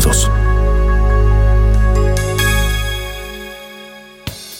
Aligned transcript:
todos. 0.00 0.30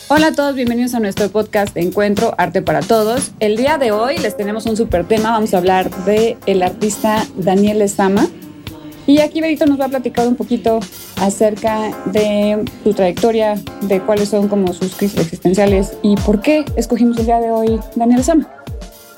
Hola 0.07 0.29
a 0.29 0.33
todos, 0.33 0.55
bienvenidos 0.55 0.95
a 0.95 1.01
nuestro 1.01 1.29
podcast 1.29 1.75
de 1.75 1.81
Encuentro 1.81 2.35
Arte 2.39 2.63
para 2.63 2.81
Todos. 2.81 3.33
El 3.41 3.57
día 3.57 3.77
de 3.79 3.91
hoy 3.91 4.19
les 4.19 4.37
tenemos 4.37 4.65
un 4.67 4.77
super 4.77 5.05
tema, 5.09 5.33
vamos 5.33 5.53
a 5.53 5.59
hablar 5.59 5.91
de 6.05 6.37
el 6.47 6.63
artista 6.63 7.27
Daniel 7.37 7.83
Esama. 7.83 8.29
Y 9.09 9.19
aquí 9.19 9.41
Benito 9.41 9.67
nos 9.67 9.81
va 9.81 9.87
a 9.87 9.89
platicar 9.89 10.29
un 10.29 10.37
poquito 10.37 10.79
acerca 11.17 11.91
de 12.07 12.65
su 12.85 12.95
trayectoria, 12.95 13.57
de 13.83 14.01
cuáles 14.01 14.29
son 14.29 14.47
como 14.47 14.73
sus 14.73 14.95
crisis 14.95 15.19
existenciales 15.19 15.95
y 16.03 16.15
por 16.15 16.43
qué 16.43 16.65
escogimos 16.77 17.19
el 17.19 17.27
día 17.27 17.41
de 17.41 17.51
hoy 17.51 17.81
Daniel 17.97 18.23
Sama. 18.23 18.49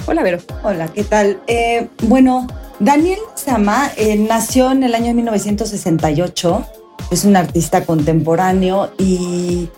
Hola, 0.07 0.23
Vero. 0.23 0.39
Hola, 0.65 0.89
¿qué 0.89 1.05
tal? 1.05 1.41
Eh, 1.47 1.89
bueno, 2.05 2.47
Daniel 2.79 3.21
Sama 3.35 3.91
eh, 3.97 4.17
nació 4.17 4.71
en 4.71 4.83
el 4.83 4.95
año 4.95 5.15
1968, 5.15 6.67
es 7.11 7.25
un 7.25 7.37
artista 7.37 7.87
contemporáneo 7.87 8.91
y 8.99 9.71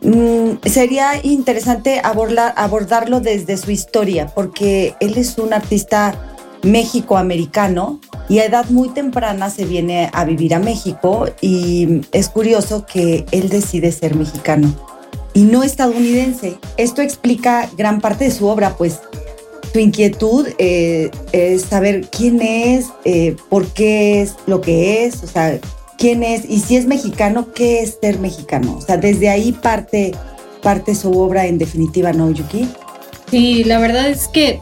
mm, 0.00 0.66
sería 0.66 1.20
interesante 1.22 2.00
abordarlo 2.02 3.20
desde 3.20 3.58
su 3.58 3.70
historia, 3.70 4.28
porque 4.34 4.94
él 5.00 5.18
es 5.18 5.36
un 5.36 5.52
artista 5.52 6.14
méxico-americano 6.62 8.00
y 8.28 8.38
a 8.38 8.46
edad 8.46 8.70
muy 8.70 8.88
temprana 8.88 9.50
se 9.50 9.66
viene 9.66 10.10
a 10.12 10.24
vivir 10.24 10.54
a 10.54 10.58
México 10.58 11.26
y 11.42 12.02
es 12.12 12.30
curioso 12.30 12.86
que 12.86 13.26
él 13.32 13.50
decide 13.50 13.92
ser 13.92 14.14
mexicano 14.14 14.74
y 15.34 15.42
no 15.42 15.62
estadounidense. 15.62 16.58
Esto 16.76 17.02
explica 17.02 17.68
gran 17.76 18.00
parte 18.00 18.24
de 18.24 18.30
su 18.30 18.46
obra, 18.46 18.76
pues 18.76 19.00
su 19.72 19.78
inquietud 19.78 20.48
eh, 20.58 21.10
es 21.32 21.62
saber 21.62 22.08
quién 22.10 22.40
es, 22.42 22.86
eh, 23.04 23.36
por 23.48 23.66
qué 23.68 24.22
es 24.22 24.34
lo 24.46 24.60
que 24.60 25.04
es, 25.04 25.22
o 25.22 25.26
sea, 25.26 25.58
quién 25.98 26.22
es 26.22 26.44
y 26.48 26.60
si 26.60 26.76
es 26.76 26.86
mexicano, 26.86 27.52
qué 27.54 27.82
es 27.82 27.98
ser 28.00 28.18
mexicano. 28.18 28.76
O 28.76 28.80
sea, 28.80 28.96
desde 28.96 29.28
ahí 29.28 29.52
parte, 29.52 30.12
parte 30.62 30.94
su 30.94 31.12
obra 31.12 31.46
en 31.46 31.58
definitiva, 31.58 32.12
¿no, 32.12 32.30
Yuki? 32.30 32.68
Sí, 33.30 33.64
la 33.64 33.78
verdad 33.78 34.08
es 34.08 34.28
que 34.28 34.58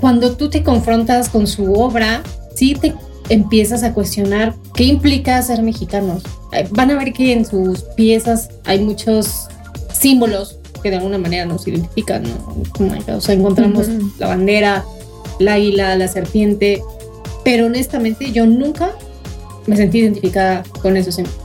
cuando 0.00 0.36
tú 0.36 0.48
te 0.48 0.62
confrontas 0.62 1.28
con 1.28 1.46
su 1.46 1.72
obra, 1.74 2.22
sí 2.54 2.74
te 2.74 2.94
empiezas 3.28 3.82
a 3.82 3.92
cuestionar 3.92 4.54
qué 4.74 4.84
implica 4.84 5.40
ser 5.42 5.62
mexicanos. 5.62 6.22
Eh, 6.52 6.66
van 6.70 6.90
a 6.90 6.96
ver 6.96 7.12
que 7.12 7.32
en 7.32 7.44
sus 7.44 7.82
piezas 7.96 8.48
hay 8.64 8.80
muchos 8.80 9.48
símbolos 9.92 10.58
que 10.82 10.90
de 10.90 10.96
alguna 10.96 11.18
manera 11.18 11.46
nos 11.46 11.66
identifican, 11.66 12.24
¿no? 12.24 13.16
O 13.16 13.20
sea, 13.20 13.34
encontramos 13.34 13.88
la 14.18 14.28
bandera, 14.28 14.84
la 15.38 15.54
águila, 15.54 15.96
la 15.96 16.08
serpiente, 16.08 16.82
pero 17.44 17.66
honestamente 17.66 18.32
yo 18.32 18.46
nunca 18.46 18.92
me 19.66 19.76
sentí 19.76 19.98
identificada 19.98 20.62
con 20.80 20.96
esos 20.96 21.14
símbolos. 21.14 21.40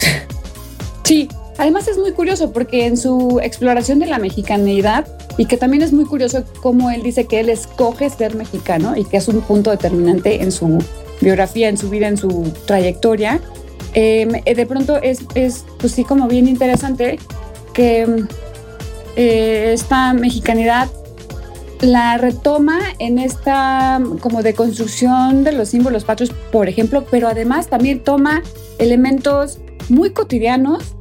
Sí, 1.03 1.29
además 1.57 1.87
es 1.87 1.97
muy 1.97 2.11
curioso 2.11 2.51
porque 2.51 2.85
en 2.85 2.97
su 2.97 3.39
exploración 3.41 3.99
de 3.99 4.07
la 4.07 4.19
mexicanidad, 4.19 5.07
y 5.37 5.45
que 5.45 5.55
también 5.55 5.83
es 5.83 5.93
muy 5.93 6.05
curioso 6.05 6.43
cómo 6.61 6.89
él 6.89 7.03
dice 7.03 7.25
que 7.25 7.39
él 7.39 7.49
escoge 7.49 8.09
ser 8.09 8.35
mexicano 8.35 8.97
y 8.97 9.05
que 9.05 9.17
es 9.17 9.27
un 9.27 9.41
punto 9.41 9.69
determinante 9.69 10.41
en 10.41 10.51
su 10.51 10.83
biografía, 11.21 11.69
en 11.69 11.77
su 11.77 11.89
vida, 11.89 12.07
en 12.07 12.17
su 12.17 12.51
trayectoria, 12.65 13.39
em, 13.93 14.35
eh, 14.45 14.55
de 14.55 14.65
pronto 14.65 14.97
es, 15.01 15.19
es, 15.35 15.63
pues 15.79 15.93
sí, 15.93 16.03
como 16.03 16.27
bien 16.27 16.47
interesante 16.47 17.19
que 17.73 18.25
eh, 19.17 19.71
esta 19.73 20.13
mexicanidad 20.13 20.89
la 21.81 22.17
retoma 22.17 22.79
en 22.99 23.17
esta 23.17 23.99
como 24.19 24.43
de 24.43 24.53
construcción 24.53 25.43
de 25.43 25.53
los 25.53 25.69
símbolos 25.69 26.05
patrios, 26.05 26.31
por 26.51 26.69
ejemplo, 26.69 27.03
pero 27.09 27.27
además 27.27 27.67
también 27.67 27.99
toma 27.99 28.43
elementos 28.77 29.57
muy 29.89 30.11
cotidianos 30.11 30.93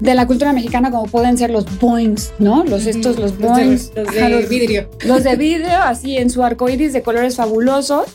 de 0.00 0.14
la 0.14 0.26
cultura 0.26 0.54
mexicana 0.54 0.90
como 0.90 1.04
pueden 1.04 1.36
ser 1.36 1.50
los 1.50 1.78
boings, 1.78 2.32
¿no? 2.38 2.64
Los 2.64 2.86
estos, 2.86 3.18
los 3.18 3.38
boings. 3.38 3.92
Los 3.94 4.12
de, 4.14 4.46
vidrio. 4.48 4.88
Los 5.04 5.24
de 5.24 5.36
vidrio, 5.36 5.76
así 5.82 6.16
en 6.16 6.30
su 6.30 6.42
arco 6.42 6.70
iris 6.70 6.94
de 6.94 7.02
colores 7.02 7.36
fabulosos, 7.36 8.06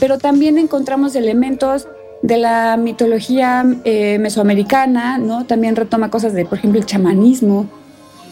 pero 0.00 0.16
también 0.16 0.56
encontramos 0.56 1.14
elementos 1.16 1.86
de 2.22 2.38
la 2.38 2.78
mitología 2.78 3.64
eh, 3.84 4.18
mesoamericana, 4.18 5.18
¿no? 5.18 5.44
También 5.44 5.76
retoma 5.76 6.10
cosas 6.10 6.32
de, 6.32 6.46
por 6.46 6.58
ejemplo, 6.58 6.80
el 6.80 6.86
chamanismo, 6.86 7.68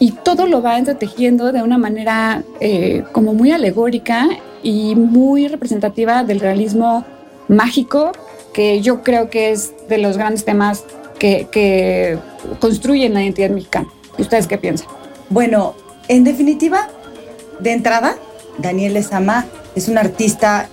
y 0.01 0.13
todo 0.13 0.47
lo 0.47 0.63
va 0.63 0.79
entretejiendo 0.79 1.51
de 1.51 1.61
una 1.61 1.77
manera 1.77 2.41
eh, 2.59 3.03
como 3.11 3.35
muy 3.35 3.51
alegórica 3.51 4.27
y 4.63 4.95
muy 4.95 5.47
representativa 5.47 6.23
del 6.23 6.39
realismo 6.39 7.05
mágico, 7.47 8.11
que 8.51 8.81
yo 8.81 9.03
creo 9.03 9.29
que 9.29 9.51
es 9.51 9.75
de 9.89 9.99
los 9.99 10.17
grandes 10.17 10.43
temas 10.43 10.85
que, 11.19 12.17
construyen 12.59 13.13
la 13.13 13.21
identidad 13.21 13.51
mexicana. 13.51 13.89
¿Ustedes 14.17 14.47
qué 14.47 14.57
piensan? 14.57 14.87
Bueno, 15.29 15.75
en 16.07 16.23
definitiva, 16.23 16.89
de 17.59 17.71
entrada, 17.71 18.15
Daniel 18.57 18.95
Lezama 18.95 19.45
es 19.75 19.87
un 19.87 19.99
artista 19.99 20.67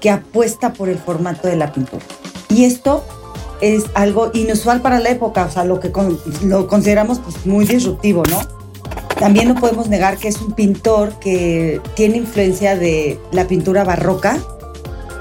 que 0.00 0.08
apuesta 0.08 0.72
por 0.72 0.88
el 0.88 0.96
formato 0.96 1.46
de 1.46 1.56
la 1.56 1.74
pintura. 1.74 2.02
Y 2.48 2.64
esto 2.64 3.04
es 3.60 3.84
algo 3.92 4.30
inusual 4.32 4.80
para 4.80 4.98
la 4.98 5.10
época, 5.10 5.44
o 5.44 5.50
sea, 5.50 5.64
lo 5.64 5.78
que 5.78 5.92
lo 6.42 6.66
consideramos 6.68 7.18
pues, 7.18 7.44
muy 7.44 7.66
disruptivo, 7.66 8.22
¿no? 8.30 8.61
También 9.18 9.48
no 9.48 9.54
podemos 9.54 9.88
negar 9.88 10.16
que 10.16 10.28
es 10.28 10.40
un 10.40 10.52
pintor 10.52 11.18
que 11.20 11.80
tiene 11.94 12.18
influencia 12.18 12.76
de 12.76 13.20
la 13.30 13.46
pintura 13.46 13.84
barroca, 13.84 14.38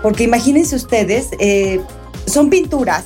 porque 0.02 0.24
imagínense 0.24 0.75
ustedes, 0.75 1.29
eh, 1.40 1.81
son 2.25 2.50
pinturas 2.50 3.06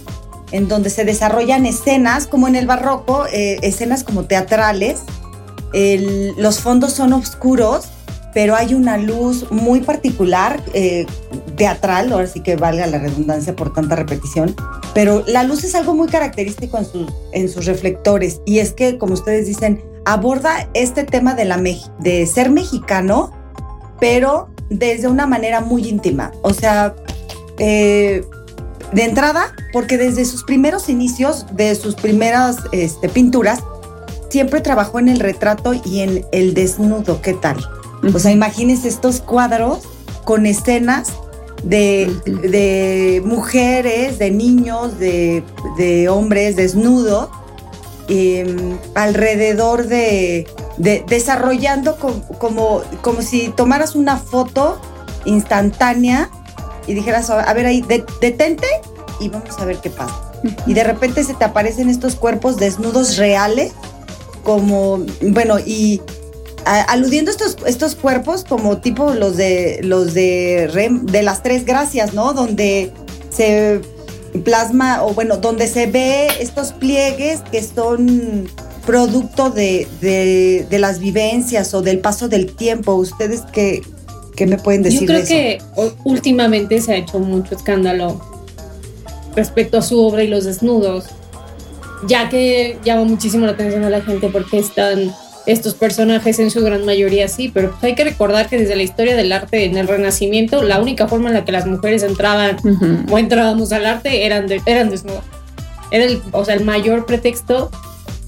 en 0.52 0.68
donde 0.68 0.90
se 0.90 1.04
desarrollan 1.04 1.66
escenas, 1.66 2.28
como 2.28 2.48
en 2.48 2.56
el 2.56 2.68
barroco, 2.68 3.26
eh, 3.32 3.60
escenas 3.62 4.04
como 4.04 4.26
teatrales. 4.26 5.00
los 6.38 6.62
fondos 6.62 6.94
son 6.94 7.12
oscuros, 7.12 7.88
pero 8.36 8.54
hay 8.54 8.74
una 8.74 8.98
luz 8.98 9.50
muy 9.50 9.80
particular, 9.80 10.62
eh, 10.74 11.06
teatral, 11.56 12.12
ahora 12.12 12.28
sí 12.28 12.42
que 12.42 12.58
valga 12.58 12.86
la 12.86 12.98
redundancia 12.98 13.56
por 13.56 13.72
tanta 13.72 13.96
repetición, 13.96 14.54
pero 14.94 15.24
la 15.26 15.44
luz 15.44 15.64
es 15.64 15.74
algo 15.74 15.96
muy 15.96 16.10
característico 16.10 16.78
en 16.78 16.86
sus, 16.86 17.14
en 17.32 17.48
sus 17.48 17.66
reflectores. 17.66 18.42
Y 18.46 18.60
es 18.60 18.74
que, 18.74 18.98
como 18.98 19.14
ustedes 19.14 19.46
dicen, 19.48 19.82
aborda 20.04 20.70
este 20.74 21.06
tema 21.06 21.34
de, 21.34 21.46
la 21.46 21.64
de 22.00 22.26
ser 22.26 22.50
mexicano, 22.52 23.32
pero 24.02 24.50
desde 24.70 25.08
una 25.08 25.28
manera 25.28 25.62
muy 25.62 25.88
íntima. 25.88 26.34
O 26.42 26.52
sea, 26.54 26.94
eh, 27.58 28.26
de 28.92 29.04
entrada, 29.06 29.56
porque 29.72 29.98
desde 29.98 30.26
sus 30.26 30.44
primeros 30.44 30.90
inicios, 30.90 31.46
de 31.54 31.74
sus 31.76 31.96
primeras 31.96 32.58
este, 32.74 33.08
pinturas, 33.08 33.64
siempre 34.30 34.60
trabajó 34.60 35.00
en 35.00 35.08
el 35.08 35.22
retrato 35.22 35.74
y 35.86 36.02
en 36.02 36.26
el 36.34 36.54
desnudo. 36.54 37.22
¿Qué 37.22 37.34
tal? 37.34 37.66
O 38.14 38.20
sea, 38.20 38.32
imagínense 38.32 38.88
estos 38.88 39.22
cuadros 39.22 39.80
con 40.24 40.46
escenas 40.46 41.14
de, 41.64 42.14
de 42.26 43.22
mujeres, 43.26 44.20
de 44.20 44.32
niños, 44.32 45.00
de, 45.00 45.44
de 45.78 46.10
hombres 46.10 46.56
desnudos 46.56 47.30
Em, 48.08 48.78
alrededor 48.94 49.88
de, 49.88 50.48
desarrollando 50.78 51.98
como, 51.98 52.84
como, 53.02 53.22
si 53.24 53.50
tomaras 53.50 53.96
una 53.96 54.18
foto 54.18 54.80
instantánea 55.26 56.30
y 56.86 56.94
dijeras, 56.94 57.32
a 57.32 57.52
ver 57.54 57.66
ahí, 57.66 57.84
detente 58.22 58.68
y 59.20 59.30
vamos 59.30 59.58
a 59.58 59.66
ver 59.66 59.78
qué 59.78 59.90
pasa. 59.90 60.34
Y 60.68 60.76
de 60.76 60.84
repente 60.84 61.24
se 61.24 61.34
te 61.34 61.46
aparecen 61.46 61.90
estos 61.90 62.16
cuerpos 62.16 62.58
desnudos 62.58 63.18
reales, 63.18 63.72
como, 64.44 65.00
bueno, 65.22 65.58
y 65.58 66.00
aludiendo 66.66 67.32
estos, 67.32 67.58
estos 67.66 67.96
cuerpos 67.96 68.44
como 68.44 68.78
tipo 68.80 69.14
los 69.14 69.38
de 69.38 69.80
los 69.84 70.14
de, 70.14 71.00
de 71.04 71.24
las 71.24 71.44
tres 71.44 71.66
gracias, 71.66 72.14
¿no? 72.14 72.34
Donde 72.34 72.92
se 73.30 73.82
plasma, 74.44 75.04
o 75.04 75.14
bueno, 75.14 75.38
donde 75.38 75.68
se 75.68 75.88
ve 75.88 76.28
estos 76.40 76.72
pliegues 76.72 77.42
que 77.52 77.64
son 77.64 78.50
producto 78.86 79.50
de, 79.50 79.88
de, 80.02 80.80
las 80.80 81.00
vivencias 81.00 81.74
o 81.74 81.82
del 81.82 82.00
paso 82.00 82.28
del 82.28 82.56
tiempo. 82.56 82.94
¿Ustedes 82.96 83.42
qué, 83.52 83.82
qué 84.36 84.46
me 84.46 84.58
pueden 84.58 84.84
decir? 84.84 85.02
Yo 85.02 85.08
creo 85.08 85.26
que 85.26 85.62
últimamente 86.04 86.82
se 86.82 86.94
ha 86.94 86.98
hecho 86.98 87.20
mucho 87.20 87.56
escándalo 87.56 88.22
respecto 89.36 89.78
a 89.78 89.82
su 89.82 90.00
obra 90.00 90.24
y 90.24 90.28
los 90.28 90.46
desnudos, 90.46 91.06
ya 92.08 92.30
que 92.30 92.78
llama 92.84 93.04
muchísimo 93.04 93.46
la 93.46 93.54
atención 93.54 93.84
a 93.84 93.90
la 93.90 94.02
gente 94.02 94.30
porque 94.30 94.60
están 94.60 95.14
estos 95.46 95.76
personajes 95.76 96.40
en 96.40 96.50
su 96.50 96.64
gran 96.64 96.86
mayoría 96.86 97.28
sí, 97.28 97.52
pero 97.54 97.72
pues 97.72 97.84
hay 97.84 97.96
que 97.96 98.04
recordar 98.04 98.50
que 98.50 98.58
desde 98.58 98.76
la 98.76 98.84
historia 98.84 99.16
del 99.16 99.32
arte 99.32 99.66
en 99.66 99.78
el 99.78 99.88
Renacimiento, 99.88 100.64
la 100.64 100.80
única 100.80 101.08
forma 101.08 101.30
en 101.30 101.36
la 101.36 101.46
que 101.46 101.52
las 101.52 101.68
mujeres 101.68 102.04
entraban 102.04 102.58
o 103.10 103.18
entrábamos 103.18 103.72
al 103.72 103.86
arte 103.86 104.26
eran, 104.26 104.48
de, 104.48 104.62
eran 104.66 104.90
desnudas. 104.90 105.24
Era 105.92 106.06
el, 106.06 106.22
o 106.32 106.44
sea, 106.44 106.56
el 106.56 106.66
mayor 106.66 107.06
pretexto. 107.06 107.70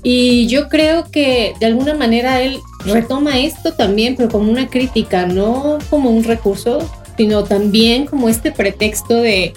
Y 0.04 0.48
yo 0.48 0.70
creo 0.70 1.06
que 1.12 1.54
de 1.60 1.66
alguna 1.66 1.96
manera 1.96 2.40
él 2.42 2.60
retoma 2.86 3.40
esto 3.40 3.74
también, 3.74 4.16
pero 4.16 4.30
como 4.30 4.52
una 4.52 4.70
crítica, 4.70 5.26
no 5.26 5.80
como 5.90 6.12
un 6.12 6.24
recurso, 6.24 6.88
sino 7.18 7.44
también 7.44 8.06
como 8.06 8.30
este 8.30 8.52
pretexto 8.52 9.16
de, 9.16 9.54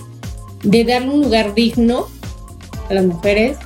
de 0.63 0.85
darle 0.85 1.11
un 1.11 1.23
lugar 1.23 1.55
digno 1.55 2.07
a 2.89 2.95
las 2.95 3.05
mujeres 3.05 3.59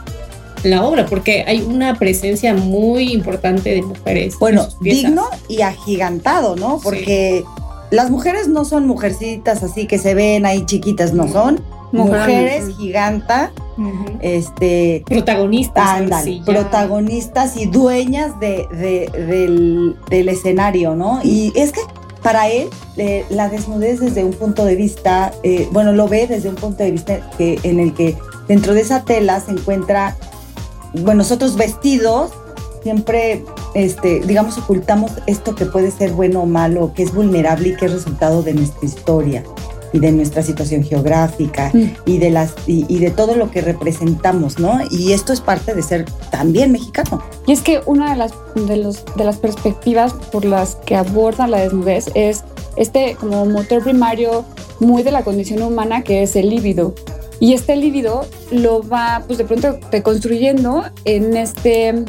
la 0.65 0.85
obra, 0.85 1.07
porque 1.07 1.45
hay 1.47 1.63
una 1.63 1.95
presencia 1.95 2.55
muy 2.55 3.13
importante 3.13 3.71
de 3.71 3.83
mujeres. 3.83 4.39
Bueno, 4.39 4.69
digno 4.81 5.25
y 5.49 5.63
agigantado, 5.63 6.57
¿no? 6.57 6.81
Porque 6.83 7.45
las 7.91 8.11
mujeres 8.11 8.49
no 8.49 8.65
son 8.65 8.87
mujercitas 8.87 9.63
así 9.63 9.87
que 9.87 9.99
se 9.99 10.15
ven 10.15 10.47
ahí 10.47 10.65
chiquitas, 10.67 11.13
no 11.13 11.29
son. 11.29 11.63
Mujeres 11.93 12.77
giganta, 12.77 13.53
este 14.21 15.05
protagonistas, 15.07 15.87
ándale, 15.87 16.43
protagonistas 16.45 17.57
y 17.57 17.67
dueñas 17.67 18.41
de, 18.41 18.67
del, 18.73 19.95
del, 20.11 20.29
escenario, 20.29 20.97
¿no? 20.97 21.21
Y 21.23 21.53
es 21.55 21.71
que 21.71 21.81
para 22.21 22.49
él 22.49 22.69
eh, 22.97 23.25
la 23.29 23.49
desnudez 23.49 24.01
desde 24.01 24.25
un 24.25 24.33
punto 24.33 24.65
de 24.65 24.75
vista, 24.75 25.33
eh, 25.43 25.69
bueno, 25.71 25.93
lo 25.93 26.09
ve 26.09 26.27
desde 26.27 26.49
un 26.49 26.55
punto 26.57 26.83
de 26.83 26.91
vista 26.91 27.31
que, 27.37 27.61
en 27.63 27.79
el 27.79 27.93
que 27.95 28.17
dentro 28.49 28.73
de 28.75 28.81
esa 28.81 29.05
tela 29.05 29.39
se 29.41 29.53
encuentra, 29.53 30.17
bueno, 30.95 31.19
nosotros 31.19 31.57
vestidos 31.57 32.31
siempre, 32.83 33.45
este, 33.75 34.21
digamos, 34.21 34.59
ocultamos 34.59 35.13
esto 35.27 35.55
que 35.55 35.65
puede 35.65 35.91
ser 35.91 36.13
bueno 36.13 36.43
o 36.43 36.47
malo, 36.47 36.93
que 36.95 37.03
es 37.03 37.13
vulnerable 37.13 37.71
y 37.71 37.77
que 37.77 37.87
es 37.87 37.93
resultado 37.93 38.43
de 38.43 38.55
nuestra 38.55 38.85
historia 38.85 39.43
y 39.95 40.01
de 40.01 40.13
nuestra 40.13 40.43
situación 40.43 40.83
geográfica 40.83 41.71
mm. 41.73 41.85
y 42.05 42.19
de 42.19 42.31
las 42.31 42.55
y, 42.67 42.99
de 42.99 43.11
todo 43.11 43.37
lo 43.37 43.51
que 43.51 43.63
representamos, 43.63 44.59
¿no? 44.59 44.81
Y 44.91 45.13
esto 45.13 45.33
es 45.33 45.41
parte 45.41 45.73
de 45.73 45.83
ser 45.83 46.05
también 46.31 46.73
mexicano. 46.73 47.23
Y 47.47 47.53
es 47.53 47.63
que 47.63 47.81
una 47.87 48.11
de 48.11 48.17
las 48.17 48.33
de 48.55 48.77
los 48.77 49.05
de 49.17 49.25
las 49.25 49.39
perspectivas 49.39 50.13
por 50.13 50.45
las 50.45 50.75
que 50.85 50.97
aborda 50.97 51.47
la 51.47 51.61
desnudez 51.61 52.11
es 52.15 52.45
este 52.77 53.17
como 53.19 53.47
motor 53.47 53.85
primario 53.85 54.45
muy 54.81 55.05
de 55.05 55.13
la 55.13 55.23
condición 55.23 55.63
humana 55.63 56.03
que 56.03 56.25
es 56.25 56.35
el 56.35 56.51
líbido. 56.51 56.95
Y 57.41 57.55
este 57.55 57.77
líbido 57.77 58.27
lo 58.51 58.87
va 58.87 59.25
pues 59.27 59.39
de 59.39 59.45
pronto 59.45 59.79
reconstruyendo 59.91 60.85
en 61.05 61.37
este 61.37 62.05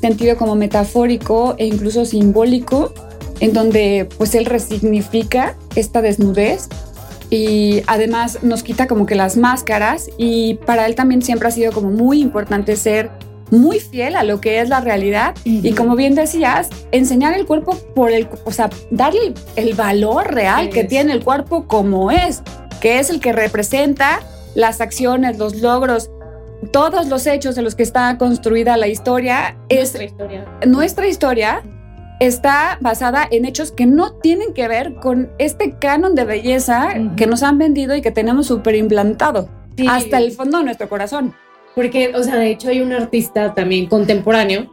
sentido 0.00 0.36
como 0.36 0.54
metafórico 0.54 1.54
e 1.58 1.66
incluso 1.66 2.04
simbólico 2.04 2.92
en 3.40 3.52
donde 3.52 4.08
pues 4.16 4.34
él 4.34 4.46
resignifica 4.46 5.56
esta 5.74 6.02
desnudez 6.02 6.68
y 7.30 7.82
además 7.86 8.38
nos 8.42 8.62
quita 8.62 8.86
como 8.86 9.06
que 9.06 9.14
las 9.14 9.36
máscaras 9.36 10.08
y 10.16 10.54
para 10.54 10.86
él 10.86 10.94
también 10.94 11.22
siempre 11.22 11.48
ha 11.48 11.50
sido 11.50 11.72
como 11.72 11.90
muy 11.90 12.20
importante 12.20 12.76
ser 12.76 13.10
muy 13.50 13.80
fiel 13.80 14.16
a 14.16 14.24
lo 14.24 14.40
que 14.40 14.60
es 14.60 14.68
la 14.68 14.80
realidad 14.80 15.34
y 15.44 15.72
como 15.72 15.96
bien 15.96 16.14
decías, 16.14 16.68
enseñar 16.92 17.34
el 17.34 17.46
cuerpo 17.46 17.76
por 17.94 18.10
el, 18.10 18.28
o 18.44 18.52
sea, 18.52 18.68
darle 18.90 19.32
el 19.56 19.74
valor 19.74 20.34
real 20.34 20.68
que 20.68 20.84
tiene 20.84 21.12
el 21.12 21.24
cuerpo 21.24 21.66
como 21.66 22.10
es, 22.10 22.42
que 22.80 22.98
es 22.98 23.08
el 23.08 23.20
que 23.20 23.32
representa 23.32 24.20
las 24.58 24.80
acciones, 24.80 25.38
los 25.38 25.60
logros, 25.62 26.10
todos 26.72 27.06
los 27.06 27.28
hechos 27.28 27.54
de 27.54 27.62
los 27.62 27.76
que 27.76 27.84
está 27.84 28.18
construida 28.18 28.76
la 28.76 28.88
historia 28.88 29.56
es 29.68 29.94
historia. 29.94 30.44
nuestra 30.66 31.06
historia 31.06 31.62
está 32.18 32.76
basada 32.80 33.28
en 33.30 33.44
hechos 33.44 33.70
que 33.70 33.86
no 33.86 34.14
tienen 34.14 34.52
que 34.54 34.66
ver 34.66 34.96
con 34.96 35.30
este 35.38 35.76
canon 35.78 36.16
de 36.16 36.24
belleza 36.24 36.88
que 37.16 37.28
nos 37.28 37.44
han 37.44 37.58
vendido 37.58 37.94
y 37.94 38.02
que 38.02 38.10
tenemos 38.10 38.48
súper 38.48 38.74
implantado 38.74 39.48
hasta 39.88 40.18
el 40.18 40.32
fondo 40.32 40.58
de 40.58 40.64
nuestro 40.64 40.88
corazón. 40.88 41.34
Porque, 41.76 42.12
o 42.16 42.24
sea, 42.24 42.34
de 42.34 42.50
hecho 42.50 42.70
hay 42.70 42.80
un 42.80 42.92
artista 42.92 43.54
también 43.54 43.86
contemporáneo, 43.86 44.72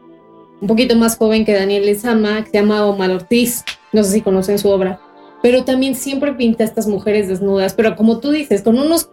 un 0.61 0.67
poquito 0.67 0.95
más 0.95 1.15
joven 1.15 1.45
que 1.45 1.53
Daniel 1.53 1.85
Lezama, 1.85 2.43
que 2.43 2.49
se 2.49 2.57
llama 2.57 2.83
Omar 2.87 3.11
Ortiz, 3.11 3.63
no 3.93 4.03
sé 4.03 4.13
si 4.13 4.21
conocen 4.21 4.57
su 4.57 4.67
obra, 4.69 4.99
pero 5.43 5.63
también 5.63 5.93
siempre 5.93 6.33
pinta 6.33 6.63
a 6.63 6.65
estas 6.65 6.87
mujeres 6.87 7.27
desnudas, 7.27 7.75
pero 7.75 7.95
como 7.95 8.19
tú 8.19 8.31
dices, 8.31 8.63
con 8.63 8.79
unos 8.79 9.03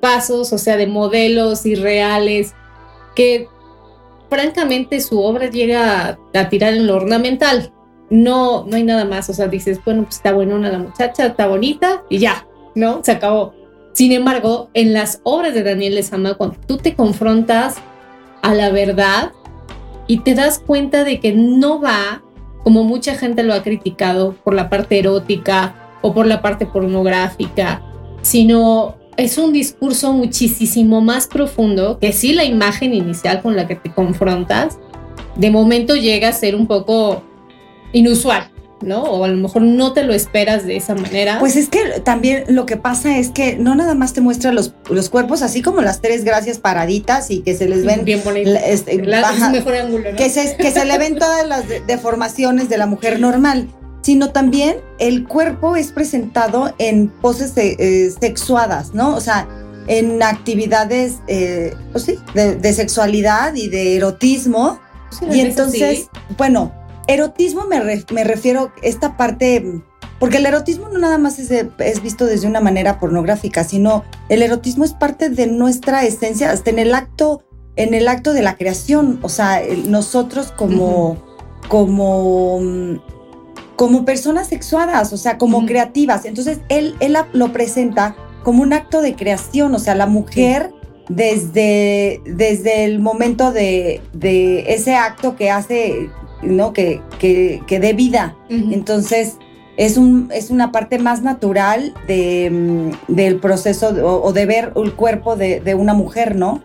cuerpazos, 0.00 0.52
o 0.52 0.58
sea, 0.58 0.76
de 0.76 0.86
modelos 0.86 1.66
irreales, 1.66 2.54
que 3.14 3.48
francamente 4.28 5.00
su 5.00 5.20
obra 5.20 5.50
llega 5.50 6.18
a 6.34 6.48
tirar 6.48 6.74
en 6.74 6.86
lo 6.86 6.96
ornamental, 6.96 7.72
no, 8.08 8.64
no 8.66 8.76
hay 8.76 8.82
nada 8.82 9.04
más. 9.04 9.28
O 9.30 9.34
sea, 9.34 9.48
dices, 9.48 9.80
bueno, 9.84 10.04
pues 10.04 10.16
está 10.16 10.32
buena 10.32 10.58
la 10.58 10.78
muchacha, 10.78 11.26
está 11.26 11.46
bonita 11.46 12.02
y 12.08 12.18
ya, 12.18 12.46
¿no? 12.74 13.00
Se 13.04 13.12
acabó. 13.12 13.54
Sin 13.92 14.12
embargo, 14.12 14.70
en 14.74 14.92
las 14.92 15.20
obras 15.24 15.54
de 15.54 15.62
Daniel 15.62 15.96
Lezama, 15.96 16.34
cuando 16.34 16.56
tú 16.66 16.76
te 16.76 16.94
confrontas 16.94 17.76
a 18.42 18.54
la 18.54 18.70
verdad 18.70 19.32
y 20.06 20.20
te 20.20 20.34
das 20.34 20.58
cuenta 20.58 21.04
de 21.04 21.20
que 21.20 21.32
no 21.32 21.80
va, 21.80 22.22
como 22.64 22.84
mucha 22.84 23.14
gente 23.14 23.42
lo 23.42 23.52
ha 23.52 23.62
criticado, 23.62 24.34
por 24.44 24.54
la 24.54 24.68
parte 24.68 24.98
erótica 24.98 25.74
o 26.02 26.14
por 26.14 26.26
la 26.26 26.40
parte 26.40 26.66
pornográfica, 26.66 27.82
sino 28.22 28.96
es 29.16 29.38
un 29.38 29.52
discurso 29.52 30.12
muchísimo 30.12 31.00
más 31.00 31.26
profundo 31.26 31.98
que 31.98 32.12
sí 32.12 32.32
la 32.32 32.44
imagen 32.44 32.94
inicial 32.94 33.42
con 33.42 33.56
la 33.56 33.66
que 33.66 33.76
te 33.76 33.92
confrontas, 33.92 34.78
de 35.36 35.50
momento 35.50 35.96
llega 35.96 36.28
a 36.28 36.32
ser 36.32 36.54
un 36.54 36.66
poco 36.66 37.22
inusual, 37.92 38.50
¿no? 38.82 39.02
O 39.02 39.24
a 39.24 39.28
lo 39.28 39.36
mejor 39.36 39.62
no 39.62 39.92
te 39.92 40.02
lo 40.04 40.12
esperas 40.12 40.66
de 40.66 40.76
esa 40.76 40.94
manera. 40.94 41.38
Pues 41.38 41.56
es 41.56 41.68
que 41.68 42.00
también 42.00 42.44
lo 42.48 42.66
que 42.66 42.76
pasa 42.76 43.18
es 43.18 43.30
que 43.30 43.56
no 43.56 43.74
nada 43.74 43.94
más 43.94 44.12
te 44.12 44.20
muestra 44.20 44.52
los, 44.52 44.74
los 44.88 45.08
cuerpos 45.08 45.42
así 45.42 45.62
como 45.62 45.82
las 45.82 46.00
tres 46.00 46.24
gracias 46.24 46.58
paraditas 46.58 47.30
y 47.30 47.40
que 47.40 47.54
se 47.54 47.68
les 47.68 47.84
ven 47.84 48.04
bien 48.04 48.22
bonitas. 48.24 48.62
Este, 48.64 48.96
mejor 48.98 49.74
ángulo, 49.74 50.10
¿no? 50.10 50.16
que, 50.16 50.28
se, 50.30 50.56
que 50.56 50.70
se 50.70 50.84
le 50.84 50.98
ven 50.98 51.18
todas 51.18 51.46
las 51.46 51.64
deformaciones 51.86 52.68
de 52.68 52.78
la 52.78 52.86
mujer 52.86 53.20
normal, 53.20 53.68
sino 54.02 54.30
también 54.30 54.76
el 54.98 55.26
cuerpo 55.26 55.76
es 55.76 55.92
presentado 55.92 56.74
en 56.78 57.08
poses 57.08 57.52
eh, 57.56 58.10
sexuadas, 58.20 58.94
¿no? 58.94 59.14
O 59.14 59.20
sea, 59.20 59.48
en 59.86 60.22
actividades, 60.22 61.16
eh, 61.26 61.74
pues 61.92 62.04
sí, 62.04 62.18
de, 62.34 62.72
sexualidad 62.72 63.54
y 63.54 63.68
de 63.68 63.96
erotismo. 63.96 64.80
y 65.30 65.40
entonces, 65.40 66.08
bueno, 66.36 66.72
Erotismo 67.10 67.64
me, 67.64 67.80
me 68.12 68.24
refiero 68.24 68.60
a 68.60 68.72
esta 68.82 69.16
parte, 69.16 69.82
porque 70.20 70.36
el 70.36 70.46
erotismo 70.46 70.88
no 70.88 70.98
nada 71.00 71.18
más 71.18 71.40
es, 71.40 71.50
es, 71.50 72.02
visto 72.02 72.24
desde 72.24 72.46
una 72.46 72.60
manera 72.60 73.00
pornográfica, 73.00 73.64
sino 73.64 74.04
el 74.28 74.42
erotismo 74.42 74.84
es 74.84 74.92
parte 74.92 75.28
de 75.28 75.48
nuestra 75.48 76.04
esencia, 76.04 76.52
hasta 76.52 76.70
en 76.70 76.78
el 76.78 76.94
acto, 76.94 77.42
en 77.74 77.94
el 77.94 78.06
acto 78.06 78.32
de 78.32 78.42
la 78.42 78.56
creación. 78.56 79.18
O 79.22 79.28
sea, 79.28 79.60
nosotros 79.88 80.52
como, 80.52 81.16
como, 81.66 82.60
como 83.80 84.04
personas 84.04 84.48
sexuadas, 84.48 85.10
o 85.14 85.16
sea, 85.16 85.38
como 85.38 85.64
creativas. 85.64 86.26
Entonces, 86.26 86.60
él, 86.68 86.96
él 87.00 87.16
lo 87.32 87.50
presenta 87.50 88.14
como 88.42 88.62
un 88.62 88.74
acto 88.74 89.00
de 89.00 89.14
creación, 89.14 89.74
o 89.74 89.78
sea, 89.78 89.94
la 89.94 90.04
mujer 90.04 90.70
desde, 91.08 92.20
desde 92.26 92.84
el 92.84 92.98
momento 92.98 93.52
de, 93.52 94.02
de, 94.12 94.74
ese 94.74 94.96
acto 94.96 95.34
que 95.34 95.50
hace, 95.50 96.10
¿no? 96.42 96.74
Que, 96.74 97.00
que, 97.18 97.62
que 97.66 97.80
dé 97.80 97.94
vida. 97.94 98.36
Entonces, 98.50 99.38
es, 99.78 99.96
un, 99.96 100.28
es 100.30 100.50
una 100.50 100.72
parte 100.72 100.98
más 100.98 101.22
natural 101.22 101.94
de, 102.06 102.50
mm, 102.50 103.14
del 103.14 103.36
proceso 103.36 103.94
o, 104.04 104.30
de 104.34 104.44
ver 104.44 104.74
el 104.76 104.92
cuerpo 104.92 105.36
de, 105.36 105.60
de 105.60 105.74
una 105.74 105.94
mujer, 105.94 106.36
¿no? 106.36 106.62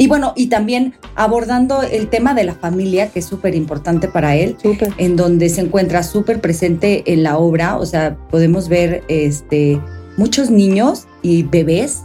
Y 0.00 0.08
bueno, 0.08 0.32
y 0.34 0.46
también 0.46 0.94
abordando 1.14 1.82
el 1.82 2.08
tema 2.08 2.32
de 2.32 2.44
la 2.44 2.54
familia, 2.54 3.10
que 3.10 3.18
es 3.18 3.26
súper 3.26 3.54
importante 3.54 4.08
para 4.08 4.34
él, 4.34 4.56
en 4.96 5.16
donde 5.16 5.48
se 5.50 5.60
encuentra 5.60 6.02
súper 6.02 6.40
presente 6.40 7.12
en 7.12 7.22
la 7.22 7.36
obra, 7.36 7.76
o 7.76 7.84
sea, 7.84 8.16
podemos 8.30 8.68
ver 8.68 9.04
este, 9.08 9.80
muchos 10.16 10.50
niños 10.50 11.06
y 11.20 11.42
bebés 11.42 12.00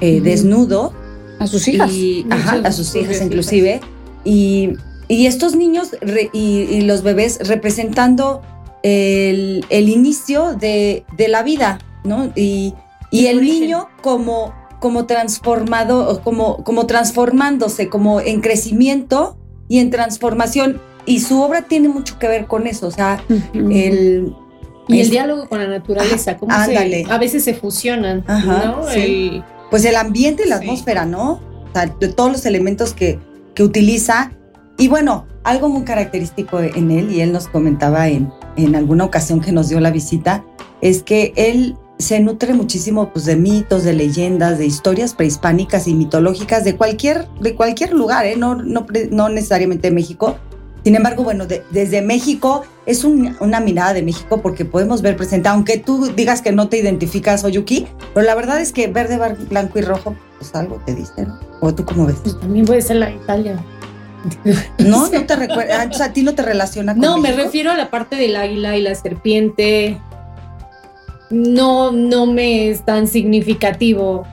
eh, 0.00 0.20
desnudos. 0.20 0.92
A 1.38 1.46
sus 1.46 1.68
hijas. 1.68 1.90
Y, 1.92 2.26
ajá, 2.28 2.60
a 2.64 2.72
sus 2.72 2.94
hijas 2.96 3.22
inclusive. 3.22 3.80
Y 4.24 4.74
y 5.10 5.26
estos 5.26 5.56
niños 5.56 5.90
y, 6.32 6.82
los 6.82 7.02
bebés 7.02 7.40
representando 7.48 8.42
el, 8.84 9.64
inicio 9.68 10.54
de, 10.54 11.04
la 11.18 11.42
vida, 11.42 11.80
¿no? 12.04 12.32
Y, 12.36 12.74
el 13.10 13.40
niño 13.40 13.88
como, 14.02 14.54
como 14.80 15.06
transformado, 15.06 16.20
como, 16.22 16.64
como 16.64 16.86
transformándose, 16.86 17.88
como 17.88 18.20
en 18.20 18.40
crecimiento 18.40 19.36
y 19.68 19.78
en 19.78 19.90
transformación. 19.90 20.80
Y 21.06 21.20
su 21.20 21.40
obra 21.40 21.62
tiene 21.62 21.88
mucho 21.88 22.18
que 22.18 22.28
ver 22.28 22.46
con 22.46 22.66
eso, 22.66 22.86
o 22.86 22.90
sea, 22.90 23.22
el... 23.54 24.34
Y 24.88 25.00
el 25.00 25.10
diálogo 25.10 25.48
con 25.48 25.60
la 25.60 25.68
naturaleza, 25.68 26.36
como 26.36 26.52
a 26.52 27.18
veces 27.18 27.44
se 27.44 27.54
fusionan, 27.54 28.24
¿no? 28.26 28.80
Pues 29.70 29.84
el 29.84 29.94
ambiente 29.94 30.42
y 30.44 30.48
la 30.48 30.56
atmósfera, 30.56 31.06
¿no? 31.06 31.34
O 31.34 31.72
sea, 31.72 31.86
de 31.86 32.08
todos 32.08 32.32
los 32.32 32.44
elementos 32.44 32.92
que, 32.92 33.20
que 33.54 33.62
utiliza 33.62 34.32
y 34.80 34.88
bueno, 34.88 35.26
algo 35.44 35.68
muy 35.68 35.82
característico 35.82 36.58
en 36.58 36.90
él, 36.90 37.12
y 37.12 37.20
él 37.20 37.32
nos 37.32 37.48
comentaba 37.48 38.08
en, 38.08 38.32
en 38.56 38.74
alguna 38.74 39.04
ocasión 39.04 39.40
que 39.42 39.52
nos 39.52 39.68
dio 39.68 39.78
la 39.78 39.90
visita, 39.90 40.42
es 40.80 41.02
que 41.02 41.34
él 41.36 41.76
se 42.00 42.20
nutre 42.20 42.54
muchísimo 42.54 43.10
pues, 43.10 43.24
de 43.24 43.36
mitos, 43.36 43.84
de 43.84 43.92
leyendas, 43.92 44.58
de 44.58 44.66
historias 44.66 45.14
prehispánicas 45.14 45.86
y 45.86 45.94
mitológicas 45.94 46.64
de 46.64 46.76
cualquier, 46.76 47.28
de 47.40 47.54
cualquier 47.54 47.92
lugar, 47.92 48.26
¿eh? 48.26 48.36
no, 48.36 48.54
no, 48.54 48.86
no 49.10 49.28
necesariamente 49.28 49.90
México. 49.90 50.36
Sin 50.84 50.94
embargo, 50.94 51.24
bueno, 51.24 51.46
desde 51.70 52.00
México 52.00 52.64
es 52.86 53.04
una 53.04 53.60
mirada 53.60 53.92
de 53.92 54.02
México 54.02 54.40
porque 54.40 54.64
podemos 54.64 55.02
ver 55.02 55.14
presente, 55.14 55.48
aunque 55.50 55.76
tú 55.76 56.06
digas 56.16 56.40
que 56.40 56.52
no 56.52 56.70
te 56.70 56.78
identificas, 56.78 57.44
Oyuki, 57.44 57.86
pero 58.14 58.24
la 58.24 58.34
verdad 58.34 58.60
es 58.60 58.72
que 58.72 58.86
verde, 58.88 59.18
blanco 59.50 59.78
y 59.78 59.82
rojo, 59.82 60.16
pues 60.38 60.54
algo 60.54 60.80
te 60.86 60.94
dice, 60.94 61.26
¿no? 61.26 61.38
¿O 61.60 61.74
tú 61.74 61.84
cómo 61.84 62.06
ves? 62.06 62.16
Pues 62.22 62.40
también 62.40 62.64
puede 62.64 62.80
ser 62.80 62.96
la 62.96 63.10
Italia. 63.10 63.62
No, 64.78 65.08
no 65.08 65.26
te 65.26 65.36
recuerda, 65.36 65.90
sea, 65.92 66.06
a 66.06 66.12
ti 66.12 66.22
no 66.22 66.34
te 66.34 66.42
relaciona 66.42 66.92
con 66.92 67.00
No, 67.00 67.18
me 67.18 67.32
refiero 67.32 67.70
a 67.70 67.74
la 67.74 67.90
parte 67.90 68.16
del 68.16 68.36
águila 68.36 68.76
y 68.76 68.82
la 68.82 68.94
serpiente. 68.94 69.98
No, 71.30 71.92
no 71.92 72.26
me 72.26 72.68
es 72.70 72.84
tan 72.84 73.06
significativo. 73.06 74.26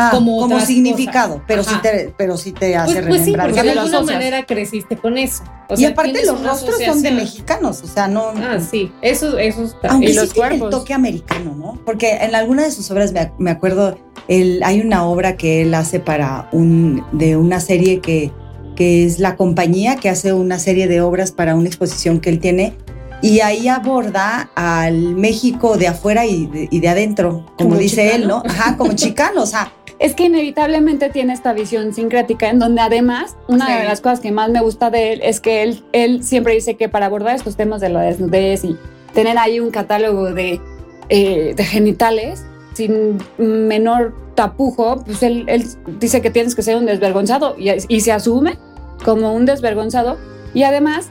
Ah, 0.00 0.10
como 0.12 0.38
como, 0.38 0.54
otras 0.54 0.68
significado, 0.68 1.32
cosas. 1.34 1.44
pero 1.48 1.64
sí, 1.64 1.74
te, 1.82 2.14
pero 2.16 2.36
sí 2.36 2.52
te 2.52 2.76
hace 2.76 3.02
Pues, 3.02 3.06
pues 3.08 3.24
sí, 3.24 3.32
porque 3.32 3.52
de 3.64 3.70
alguna 3.72 3.82
asocias. 3.98 4.04
manera 4.04 4.46
creciste 4.46 4.96
con 4.96 5.18
eso. 5.18 5.42
O 5.68 5.74
y 5.76 5.84
aparte 5.86 6.24
los 6.24 6.40
rostros 6.40 6.76
son 6.86 7.02
de 7.02 7.10
mexicanos, 7.10 7.82
o 7.82 7.88
sea, 7.88 8.06
no... 8.06 8.28
Ah, 8.36 8.60
sí, 8.60 8.92
eso, 9.02 9.36
eso 9.38 9.64
está. 9.64 9.88
Aunque 9.88 10.06
Y 10.06 10.10
sí 10.10 10.14
los 10.20 10.32
tiene 10.32 10.54
el 10.54 10.70
toque 10.70 10.94
americano, 10.94 11.56
¿no? 11.56 11.80
Porque 11.84 12.12
en 12.12 12.36
alguna 12.36 12.62
de 12.62 12.70
sus 12.70 12.88
obras, 12.92 13.12
me, 13.12 13.18
ac- 13.22 13.32
me 13.38 13.50
acuerdo, 13.50 13.98
él, 14.28 14.60
hay 14.64 14.80
una 14.80 15.04
obra 15.04 15.36
que 15.36 15.62
él 15.62 15.74
hace 15.74 15.98
para 15.98 16.48
un, 16.52 17.04
de 17.10 17.36
una 17.36 17.58
serie 17.58 17.98
que, 17.98 18.30
que 18.76 19.04
es 19.04 19.18
La 19.18 19.34
Compañía, 19.34 19.96
que 19.96 20.08
hace 20.08 20.32
una 20.32 20.60
serie 20.60 20.86
de 20.86 21.00
obras 21.00 21.32
para 21.32 21.56
una 21.56 21.66
exposición 21.66 22.20
que 22.20 22.30
él 22.30 22.38
tiene, 22.38 22.74
y 23.22 23.40
ahí 23.40 23.68
aborda 23.68 24.50
al 24.54 25.14
México 25.16 25.76
de 25.76 25.88
afuera 25.88 26.24
y 26.26 26.46
de, 26.46 26.68
y 26.70 26.80
de 26.80 26.88
adentro, 26.88 27.44
como, 27.56 27.70
Como 27.70 27.76
dice 27.76 28.14
él. 28.14 28.28
¿no? 28.28 28.42
Ajá, 28.46 28.76
como 28.76 28.92
chicano, 28.94 29.42
o 29.42 29.46
sea, 29.46 29.72
Es 29.98 30.14
que 30.14 30.24
inevitablemente 30.26 31.08
tiene 31.10 31.32
esta 31.32 31.52
visión 31.52 31.92
sincrética 31.92 32.48
en 32.50 32.58
donde 32.60 32.80
además 32.80 33.36
una 33.48 33.66
Sí. 33.66 33.72
de 33.72 33.84
las 33.84 34.00
cosas 34.00 34.20
que 34.20 34.30
más 34.30 34.50
me 34.50 34.60
gusta 34.60 34.90
de 34.90 35.12
él 35.14 35.20
es 35.24 35.40
que 35.40 35.62
él, 35.64 35.82
él 35.92 36.22
siempre 36.22 36.54
dice 36.54 36.76
que 36.76 36.88
para 36.88 37.06
abordar 37.06 37.34
estos 37.34 37.56
temas 37.56 37.80
de 37.80 37.88
la 37.88 38.02
desnudez 38.02 38.62
y 38.64 38.76
tener 39.14 39.36
ahí 39.38 39.58
un 39.58 39.70
catálogo 39.70 40.32
de, 40.32 40.60
eh, 41.08 41.54
de 41.56 41.64
genitales 41.64 42.44
sin 42.74 43.18
menor 43.38 44.14
tapujo, 44.36 45.02
pues 45.04 45.24
él, 45.24 45.46
él 45.48 45.64
dice 45.98 46.20
que 46.22 46.30
tienes 46.30 46.54
que 46.54 46.62
ser 46.62 46.76
un 46.76 46.86
desvergonzado 46.86 47.56
y, 47.58 47.70
y 47.88 48.00
se 48.02 48.12
asume 48.12 48.56
como 49.04 49.32
un 49.34 49.46
desvergonzado 49.46 50.16
y 50.54 50.62
además 50.62 51.08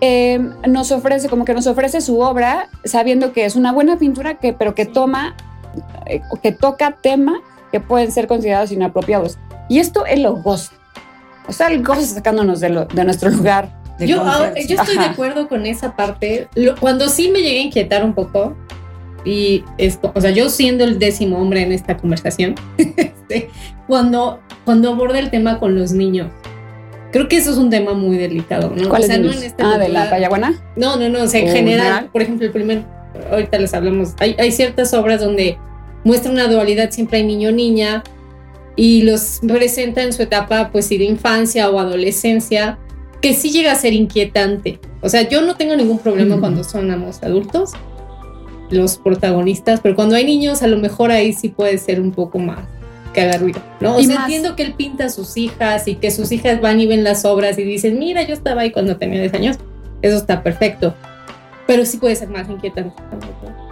eh, 0.00 0.38
nos 0.68 0.92
ofrece 0.92 1.28
como 1.28 1.44
que 1.44 1.54
nos 1.54 1.66
ofrece 1.66 2.00
su 2.00 2.20
obra 2.20 2.68
sabiendo 2.84 3.32
que 3.32 3.44
es 3.44 3.56
una 3.56 3.72
buena 3.72 3.98
pintura 3.98 4.34
que 4.34 4.52
pero 4.52 4.74
que 4.74 4.86
toma 4.86 5.34
eh, 6.06 6.20
que 6.42 6.52
toca 6.52 6.96
temas 7.02 7.38
que 7.72 7.80
pueden 7.80 8.10
ser 8.12 8.26
considerados 8.26 8.72
inapropiados. 8.72 9.38
Y 9.68 9.78
esto 9.80 10.06
él 10.06 10.22
lo 10.22 10.36
goza. 10.36 10.72
O 11.46 11.52
sea, 11.52 11.68
él 11.68 11.82
goza 11.84 12.02
sacándonos 12.02 12.60
de, 12.60 12.70
lo- 12.70 12.86
de 12.86 13.04
nuestro 13.04 13.30
lugar. 13.30 13.70
de 13.98 14.06
Yo, 14.06 14.22
ahora- 14.22 14.54
yo 14.54 14.76
estoy 14.76 14.94
de 14.96 15.00
Ajá. 15.04 15.10
acuerdo 15.12 15.48
con 15.48 15.66
esa 15.66 15.94
parte. 15.96 16.48
Lo- 16.54 16.76
cuando 16.76 17.08
sí 17.08 17.30
me 17.30 17.40
llegué 17.42 17.58
a 17.60 17.62
inquietar 17.64 18.04
un 18.04 18.14
poco, 18.14 18.56
y 19.24 19.64
esto, 19.76 20.12
o 20.14 20.20
sea, 20.20 20.30
yo 20.30 20.48
siendo 20.48 20.84
el 20.84 20.98
décimo 20.98 21.38
hombre 21.38 21.62
en 21.62 21.72
esta 21.72 21.96
conversación, 21.98 22.54
este, 22.78 23.50
cuando, 23.86 24.40
cuando 24.64 24.90
aborda 24.92 25.18
el 25.18 25.30
tema 25.30 25.58
con 25.58 25.74
los 25.78 25.92
niños, 25.92 26.30
creo 27.12 27.28
que 27.28 27.36
eso 27.36 27.50
es 27.52 27.56
un 27.58 27.70
tema 27.70 27.94
muy 27.94 28.16
delicado, 28.16 28.72
¿no? 28.76 28.88
¿Cuál 28.88 29.02
o 29.02 29.06
sea, 29.06 29.16
es 29.16 29.20
no 29.22 29.30
el- 29.30 29.38
en 29.38 29.44
esta 29.44 29.74
Ah, 29.74 29.78
de 29.78 29.88
la 29.88 30.10
payaguana. 30.10 30.54
No, 30.76 30.96
no, 30.96 31.08
no, 31.08 31.22
o 31.22 31.26
sea, 31.26 31.40
en 31.40 31.48
¿O 31.48 31.52
general, 31.52 32.08
por 32.12 32.22
ejemplo, 32.22 32.46
el 32.46 32.52
primer, 32.52 32.84
ahorita 33.30 33.58
les 33.58 33.74
hablamos, 33.74 34.14
hay, 34.20 34.34
hay 34.38 34.52
ciertas 34.52 34.92
obras 34.94 35.20
donde 35.20 35.58
muestra 36.04 36.30
una 36.30 36.48
dualidad, 36.48 36.90
siempre 36.90 37.18
hay 37.18 37.26
niño-niña, 37.26 38.02
y 38.76 39.02
los 39.02 39.40
presenta 39.46 40.02
en 40.04 40.12
su 40.12 40.22
etapa, 40.22 40.70
pues, 40.70 40.86
sí, 40.86 40.98
de 40.98 41.04
infancia 41.04 41.68
o 41.68 41.80
adolescencia, 41.80 42.78
que 43.20 43.34
sí 43.34 43.50
llega 43.50 43.72
a 43.72 43.74
ser 43.74 43.92
inquietante. 43.92 44.78
O 45.00 45.08
sea, 45.08 45.28
yo 45.28 45.42
no 45.42 45.56
tengo 45.56 45.74
ningún 45.74 45.98
problema 45.98 46.38
cuando 46.38 46.62
somos 46.62 47.20
adultos, 47.24 47.72
los 48.70 48.98
protagonistas, 48.98 49.80
pero 49.80 49.96
cuando 49.96 50.14
hay 50.14 50.24
niños, 50.24 50.62
a 50.62 50.66
lo 50.68 50.76
mejor 50.76 51.10
ahí 51.10 51.32
sí 51.32 51.48
puede 51.48 51.78
ser 51.78 52.00
un 52.00 52.12
poco 52.12 52.38
más 52.38 52.60
que 53.18 53.24
haga 53.28 53.38
ruido, 53.38 53.60
¿no? 53.80 53.96
O 53.96 54.00
Y 54.00 54.04
sea, 54.06 54.14
más- 54.16 54.24
entiendo 54.26 54.54
que 54.56 54.62
él 54.62 54.74
pinta 54.74 55.06
a 55.06 55.08
sus 55.08 55.36
hijas 55.36 55.88
y 55.88 55.96
que 55.96 56.10
sus 56.10 56.30
hijas 56.32 56.60
van 56.60 56.78
y 56.80 56.86
ven 56.86 57.02
las 57.04 57.24
obras 57.24 57.58
y 57.58 57.64
dicen, 57.64 57.98
mira, 57.98 58.22
yo 58.22 58.34
estaba 58.34 58.60
ahí 58.62 58.70
cuando 58.70 58.96
tenía 58.96 59.20
10 59.20 59.34
años, 59.34 59.56
eso 60.02 60.16
está 60.16 60.42
perfecto. 60.42 60.94
Pero 61.66 61.84
sí 61.84 61.96
puede 61.98 62.16
ser 62.16 62.28
más 62.28 62.48
inquietante. 62.48 62.94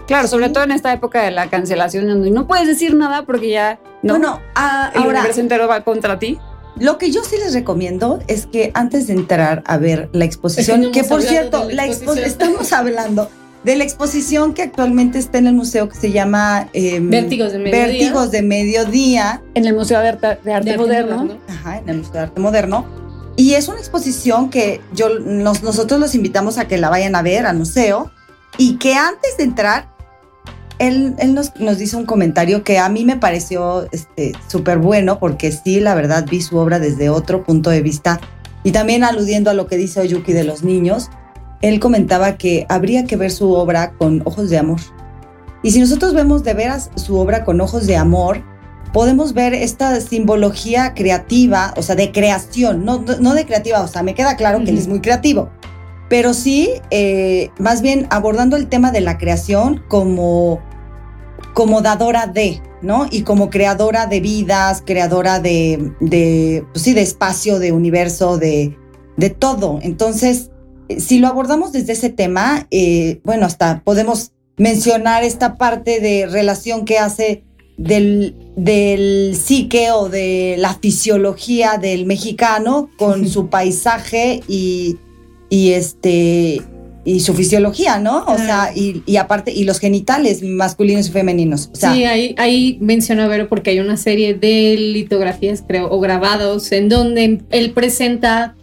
Claro, 0.06 0.28
sobre 0.28 0.48
todo 0.50 0.64
en 0.64 0.70
esta 0.72 0.92
época 0.92 1.22
de 1.22 1.30
la 1.30 1.48
cancelación, 1.48 2.06
donde 2.06 2.30
no 2.30 2.46
puedes 2.46 2.66
decir 2.66 2.94
nada 2.94 3.22
porque 3.24 3.50
ya 3.50 3.78
no, 4.02 4.14
Bueno, 4.14 4.40
ah, 4.54 4.90
el 4.94 5.02
ahora, 5.02 5.18
universo 5.20 5.40
entero 5.40 5.66
va 5.66 5.82
contra 5.82 6.18
ti. 6.18 6.38
Lo 6.78 6.98
que 6.98 7.10
yo 7.10 7.24
sí 7.24 7.36
les 7.38 7.54
recomiendo 7.54 8.20
es 8.28 8.46
que 8.46 8.70
antes 8.74 9.06
de 9.06 9.14
entrar 9.14 9.62
a 9.66 9.78
ver 9.78 10.10
la 10.12 10.24
exposición, 10.26 10.76
Es 10.76 10.80
que 10.82 10.86
no 10.88 10.92
que 10.92 10.98
hemos 11.00 11.08
por 11.10 11.22
cierto, 11.22 11.64
la 11.68 11.74
la 11.74 11.86
expo- 11.86 11.90
exposición. 11.92 12.26
estamos 12.28 12.72
hablando 12.72 13.30
de 13.64 13.74
la 13.76 13.84
exposición 13.84 14.54
que 14.54 14.62
actualmente 14.62 15.18
está 15.18 15.38
en 15.38 15.48
el 15.48 15.54
museo 15.54 15.88
que 15.88 15.96
se 15.96 16.12
llama 16.12 16.68
em, 16.72 17.10
Vértigos 17.10 17.52
de 17.52 17.58
mediodía. 17.58 17.86
Vértigos 17.86 18.30
de 18.30 18.42
Mediodía, 18.42 19.42
En 19.54 19.66
el 19.66 19.74
Museo 19.74 19.98
de 20.00 20.08
Arte, 20.08 20.26
de 20.26 20.32
Arte 20.32 20.44
de 20.44 20.54
arte 20.54 20.76
Moderno. 20.78 21.16
moderno. 21.24 21.40
ajá, 21.48 21.78
en 21.78 21.88
el 21.88 21.96
Museo 21.98 22.12
de 22.12 22.18
Arte 22.20 22.40
Moderno. 22.40 22.86
Y 23.36 23.54
es 23.54 23.68
una 23.68 23.78
exposición 23.78 24.50
que 24.50 24.80
yo, 24.94 25.18
nos- 25.18 25.62
nosotros 25.62 25.98
los 26.00 26.14
invitamos 26.14 26.58
a 26.58 26.66
que 26.68 26.78
la 26.78 26.88
vayan 26.90 27.14
a 27.16 27.22
ver 27.22 27.44
al 27.44 27.56
museo 27.58 28.10
y 28.56 28.76
que 28.76 28.94
antes 28.94 29.36
de 29.36 29.44
entrar, 29.44 29.88
él, 30.78 31.14
él 31.18 31.34
nos, 31.34 31.56
nos 31.56 31.76
dice 31.78 31.96
un 31.96 32.06
comentario 32.06 32.62
que 32.62 32.78
a 32.78 32.88
mí 32.88 33.04
me 33.04 33.16
pareció 33.16 33.88
este, 33.92 34.32
súper 34.46 34.78
bueno 34.78 35.18
porque 35.18 35.50
sí, 35.52 35.80
la 35.80 35.94
verdad, 35.94 36.24
vi 36.30 36.40
su 36.40 36.56
obra 36.56 36.78
desde 36.78 37.08
otro 37.10 37.44
punto 37.44 37.70
de 37.70 37.82
vista 37.82 38.20
y 38.62 38.72
también 38.72 39.02
aludiendo 39.04 39.50
a 39.50 39.54
lo 39.54 39.66
que 39.66 39.76
dice 39.76 40.00
Oyuki 40.00 40.32
de 40.32 40.44
los 40.44 40.62
niños, 40.62 41.08
él 41.62 41.80
comentaba 41.80 42.36
que 42.36 42.66
habría 42.68 43.04
que 43.04 43.16
ver 43.16 43.30
su 43.30 43.52
obra 43.52 43.92
con 43.92 44.22
ojos 44.24 44.50
de 44.50 44.58
amor. 44.58 44.80
Y 45.62 45.70
si 45.70 45.80
nosotros 45.80 46.14
vemos 46.14 46.44
de 46.44 46.54
veras 46.54 46.90
su 46.96 47.16
obra 47.16 47.44
con 47.44 47.60
ojos 47.60 47.86
de 47.86 47.96
amor, 47.96 48.42
podemos 48.92 49.34
ver 49.34 49.52
esta 49.52 50.00
simbología 50.00 50.94
creativa, 50.94 51.74
o 51.76 51.82
sea, 51.82 51.96
de 51.96 52.12
creación, 52.12 52.84
no, 52.84 53.04
no 53.20 53.34
de 53.34 53.44
creativa, 53.44 53.82
o 53.82 53.88
sea, 53.88 54.02
me 54.02 54.14
queda 54.14 54.36
claro 54.36 54.62
que 54.64 54.70
él 54.70 54.78
es 54.78 54.88
muy 54.88 55.00
creativo, 55.00 55.50
pero 56.08 56.34
sí, 56.34 56.70
eh, 56.90 57.50
más 57.58 57.82
bien 57.82 58.06
abordando 58.10 58.56
el 58.56 58.68
tema 58.68 58.92
de 58.92 59.00
la 59.00 59.18
creación 59.18 59.82
como, 59.88 60.60
como 61.52 61.82
dadora 61.82 62.26
de, 62.26 62.62
¿no? 62.80 63.06
Y 63.10 63.22
como 63.22 63.50
creadora 63.50 64.06
de 64.06 64.20
vidas, 64.20 64.82
creadora 64.86 65.40
de, 65.40 65.92
de 66.00 66.64
pues 66.72 66.84
sí, 66.84 66.94
de 66.94 67.02
espacio, 67.02 67.58
de 67.58 67.72
universo, 67.72 68.38
de, 68.38 68.78
de 69.16 69.30
todo. 69.30 69.80
Entonces, 69.82 70.50
si 70.98 71.18
lo 71.18 71.28
abordamos 71.28 71.72
desde 71.72 71.92
ese 71.92 72.10
tema, 72.10 72.66
eh, 72.70 73.20
bueno, 73.24 73.46
hasta 73.46 73.82
podemos 73.84 74.32
mencionar 74.56 75.24
esta 75.24 75.56
parte 75.56 76.00
de 76.00 76.26
relación 76.26 76.84
que 76.84 76.98
hace 76.98 77.42
del, 77.76 78.34
del 78.56 79.36
psique 79.36 79.90
o 79.90 80.08
de 80.08 80.56
la 80.58 80.74
fisiología 80.74 81.76
del 81.78 82.06
mexicano 82.06 82.88
con 82.96 83.28
su 83.28 83.48
paisaje 83.48 84.40
y, 84.48 84.96
y 85.50 85.72
este 85.72 86.62
y 87.04 87.20
su 87.20 87.34
fisiología, 87.34 88.00
¿no? 88.00 88.24
O 88.24 88.30
Ah. 88.32 88.36
sea, 88.36 88.72
y, 88.74 89.04
y 89.06 89.16
aparte, 89.16 89.52
y 89.52 89.62
los 89.62 89.78
genitales 89.78 90.42
masculinos 90.42 91.06
y 91.06 91.12
femeninos. 91.12 91.70
O 91.72 91.76
sea, 91.76 91.94
sí, 91.94 92.02
ahí, 92.04 92.34
ahí 92.36 92.78
menciona 92.80 93.28
Vero 93.28 93.48
porque 93.48 93.70
hay 93.70 93.78
una 93.78 93.96
serie 93.96 94.34
de 94.34 94.74
litografías, 94.76 95.62
creo, 95.64 95.88
o 95.88 96.00
grabados, 96.00 96.72
en 96.72 96.88
donde 96.88 97.42
él 97.50 97.70
presenta 97.70 98.55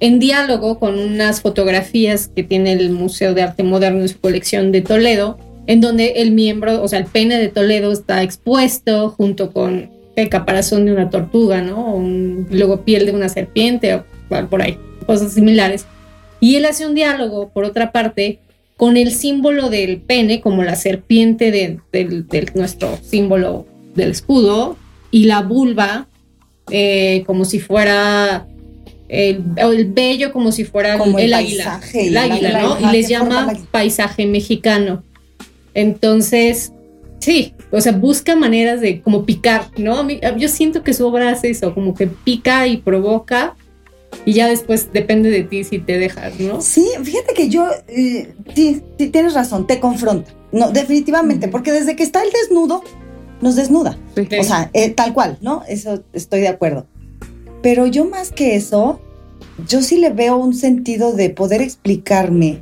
en 0.00 0.18
diálogo 0.18 0.78
con 0.78 0.98
unas 0.98 1.40
fotografías 1.40 2.28
que 2.28 2.42
tiene 2.42 2.72
el 2.72 2.90
Museo 2.90 3.34
de 3.34 3.42
Arte 3.42 3.62
Moderno 3.62 4.00
en 4.02 4.08
su 4.08 4.20
colección 4.20 4.72
de 4.72 4.80
Toledo, 4.80 5.38
en 5.66 5.80
donde 5.80 6.12
el 6.16 6.32
miembro, 6.32 6.82
o 6.82 6.88
sea, 6.88 6.98
el 6.98 7.06
pene 7.06 7.38
de 7.38 7.48
Toledo 7.48 7.92
está 7.92 8.22
expuesto 8.22 9.10
junto 9.10 9.52
con 9.52 9.90
el 10.16 10.28
caparazón 10.28 10.86
de 10.86 10.92
una 10.92 11.10
tortuga, 11.10 11.60
¿no? 11.62 11.94
Un, 11.94 12.46
luego 12.50 12.82
piel 12.82 13.06
de 13.06 13.12
una 13.12 13.28
serpiente 13.28 13.94
o 13.94 14.04
por 14.48 14.62
ahí, 14.62 14.78
cosas 15.06 15.32
similares. 15.32 15.86
Y 16.40 16.56
él 16.56 16.64
hace 16.64 16.86
un 16.86 16.94
diálogo, 16.94 17.50
por 17.50 17.64
otra 17.64 17.92
parte, 17.92 18.38
con 18.76 18.96
el 18.96 19.10
símbolo 19.10 19.70
del 19.70 20.00
pene, 20.00 20.40
como 20.40 20.62
la 20.62 20.76
serpiente 20.76 21.50
de, 21.50 21.80
del- 21.92 22.26
nuestro 22.54 22.96
símbolo 23.02 23.66
del 23.94 24.10
escudo, 24.12 24.76
y 25.10 25.24
la 25.24 25.42
vulva, 25.42 26.06
eh, 26.70 27.24
como 27.26 27.44
si 27.44 27.58
fuera 27.60 28.46
el, 29.08 29.42
el 29.56 29.92
vello, 29.92 30.32
como 30.32 30.52
si 30.52 30.64
fuera 30.64 30.92
el- 30.94 30.98
Como 30.98 31.18
el 31.18 31.26
el, 31.26 31.34
águila. 31.34 31.64
paisaje 31.64 32.00
El 32.02 32.08
el 32.08 32.16
águila, 32.18 32.62
¿no? 32.62 32.78
Y 32.80 32.92
les 32.92 33.08
llama 33.08 33.52
paisaje 33.70 34.26
mexicano. 34.26 35.02
Entonces, 35.74 36.72
sí, 37.20 37.54
o 37.70 37.80
sea, 37.80 37.92
busca 37.92 38.34
maneras 38.36 38.80
de 38.80 39.00
como 39.00 39.24
picar, 39.24 39.66
¿no? 39.76 39.98
A 39.98 40.02
mí- 40.02 40.20
yo 40.38 40.48
siento 40.48 40.82
que 40.82 40.92
su 40.94 41.06
obra 41.06 41.30
hace 41.30 41.50
eso, 41.50 41.74
como 41.74 41.94
que 41.94 42.06
pica 42.06 42.66
y 42.66 42.78
provoca, 42.78 43.54
y 44.24 44.32
ya 44.32 44.48
después 44.48 44.92
depende 44.92 45.30
de 45.30 45.42
ti 45.44 45.64
si 45.64 45.78
te 45.78 45.98
dejas, 45.98 46.38
¿no? 46.40 46.60
Sí, 46.60 46.86
fíjate 47.02 47.34
que 47.34 47.48
yo, 47.48 47.68
eh, 47.88 48.32
sí, 48.54 48.82
sí, 48.98 49.08
tienes 49.08 49.34
razón, 49.34 49.66
te 49.66 49.80
confronta. 49.80 50.32
No, 50.50 50.70
definitivamente, 50.70 51.48
porque 51.48 51.72
desde 51.72 51.94
que 51.94 52.02
está 52.02 52.22
el 52.22 52.30
desnudo, 52.30 52.82
nos 53.42 53.54
desnuda. 53.54 53.98
Sí. 54.16 54.26
O 54.38 54.42
sea, 54.44 54.70
eh, 54.72 54.88
tal 54.90 55.12
cual, 55.12 55.36
¿no? 55.42 55.62
Eso 55.68 56.02
estoy 56.14 56.40
de 56.40 56.48
acuerdo. 56.48 56.86
Pero 57.62 57.86
yo 57.86 58.04
más 58.04 58.30
que 58.30 58.56
eso, 58.56 59.00
yo 59.66 59.82
sí 59.82 59.98
le 59.98 60.10
veo 60.10 60.36
un 60.36 60.54
sentido 60.54 61.12
de 61.12 61.30
poder 61.30 61.62
explicarme 61.62 62.60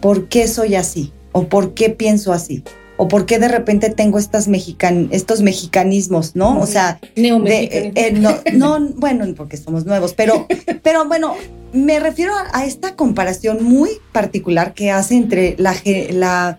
por 0.00 0.28
qué 0.28 0.48
soy 0.48 0.74
así, 0.74 1.12
o 1.32 1.48
por 1.48 1.74
qué 1.74 1.90
pienso 1.90 2.32
así, 2.32 2.62
o 2.96 3.08
por 3.08 3.26
qué 3.26 3.38
de 3.38 3.48
repente 3.48 3.90
tengo 3.90 4.18
estas 4.18 4.48
mexican, 4.48 5.08
estos 5.10 5.42
mexicanismos, 5.42 6.36
¿no? 6.36 6.60
O 6.60 6.66
sea, 6.66 7.00
de, 7.16 7.92
eh, 7.94 8.12
no, 8.12 8.36
no, 8.52 8.88
bueno, 8.96 9.26
porque 9.36 9.56
somos 9.56 9.84
nuevos, 9.84 10.14
pero, 10.14 10.46
pero 10.82 11.06
bueno, 11.06 11.34
me 11.72 12.00
refiero 12.00 12.32
a, 12.52 12.64
esta 12.64 12.96
comparación 12.96 13.64
muy 13.64 13.90
particular 14.12 14.74
que 14.74 14.90
hace 14.90 15.16
entre 15.16 15.54
la, 15.58 15.74
la 16.10 16.58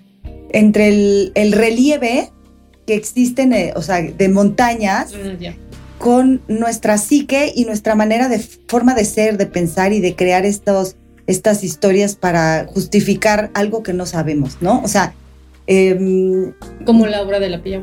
entre 0.49 0.87
el, 1.35 1.51
relieve 1.51 2.29
que 2.85 2.95
existe, 2.95 3.43
eh, 3.43 3.73
o 3.75 3.81
sea, 3.81 4.01
de 4.01 4.29
montañas. 4.29 5.13
Mm, 5.13 5.60
con 6.01 6.41
nuestra 6.47 6.97
psique 6.97 7.53
y 7.55 7.65
nuestra 7.65 7.95
manera 7.95 8.27
de 8.27 8.39
forma 8.39 8.93
de 8.95 9.05
ser, 9.05 9.37
de 9.37 9.45
pensar 9.45 9.93
y 9.93 10.01
de 10.01 10.15
crear 10.15 10.45
estos, 10.45 10.95
estas 11.27 11.63
historias 11.63 12.15
para 12.15 12.65
justificar 12.67 13.51
algo 13.53 13.83
que 13.83 13.93
no 13.93 14.05
sabemos, 14.05 14.57
¿no? 14.61 14.81
O 14.83 14.87
sea, 14.87 15.13
Em, 15.67 16.53
como 16.85 17.07
la 17.07 17.21
obra 17.21 17.39
de 17.39 17.49
la 17.49 17.61
Pilla 17.61 17.81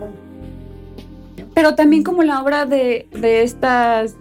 Pero 1.54 1.74
también 1.74 2.02
como 2.02 2.22
la 2.22 2.42
obra 2.42 2.66
de, 2.66 3.06
de 3.12 3.42
estas 3.42 4.14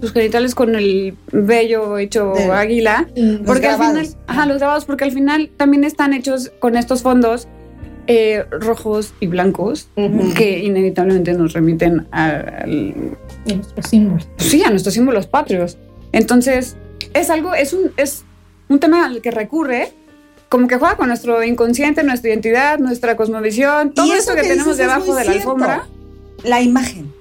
sus 0.00 0.12
genitales 0.12 0.54
con 0.54 0.74
el 0.74 1.16
vello 1.30 1.98
hecho 1.98 2.34
águila. 2.52 3.06
Porque 3.46 3.68
al 3.68 3.76
final, 3.76 4.08
ajá, 4.26 4.46
los 4.46 4.58
grabados, 4.58 4.84
porque 4.84 5.04
al 5.04 5.12
final 5.12 5.50
también 5.56 5.84
están 5.84 6.12
hechos 6.12 6.50
con 6.58 6.76
estos 6.76 7.02
fondos 7.02 7.48
eh, 8.06 8.44
rojos 8.50 9.14
y 9.20 9.26
blancos 9.26 9.88
que 10.36 10.58
inevitablemente 10.60 11.32
nos 11.34 11.52
remiten 11.52 12.06
a, 12.12 12.64
nuestros 13.46 13.86
símbolos. 13.86 14.28
Sí, 14.36 14.62
a 14.62 14.70
nuestros 14.70 14.94
símbolos 14.94 15.26
patrios. 15.26 15.78
Entonces, 16.12 16.76
es 17.12 17.30
algo, 17.30 17.54
es 17.54 17.72
un, 17.72 17.92
es 17.96 18.24
un 18.68 18.78
tema 18.78 19.06
al 19.06 19.20
que 19.20 19.30
recurre 19.30 19.92
como 20.48 20.68
que 20.68 20.76
juega 20.76 20.96
con 20.96 21.08
nuestro 21.08 21.42
inconsciente, 21.42 22.04
nuestra 22.04 22.30
identidad, 22.30 22.78
nuestra 22.78 23.16
cosmovisión, 23.16 23.92
todo 23.92 24.14
eso 24.14 24.36
que, 24.36 24.42
tenemos 24.42 24.76
debajo 24.76 25.14
de 25.16 25.24
la 25.24 25.32
alfombra. 25.32 25.88
La 26.44 26.60
imagen. 26.60 27.12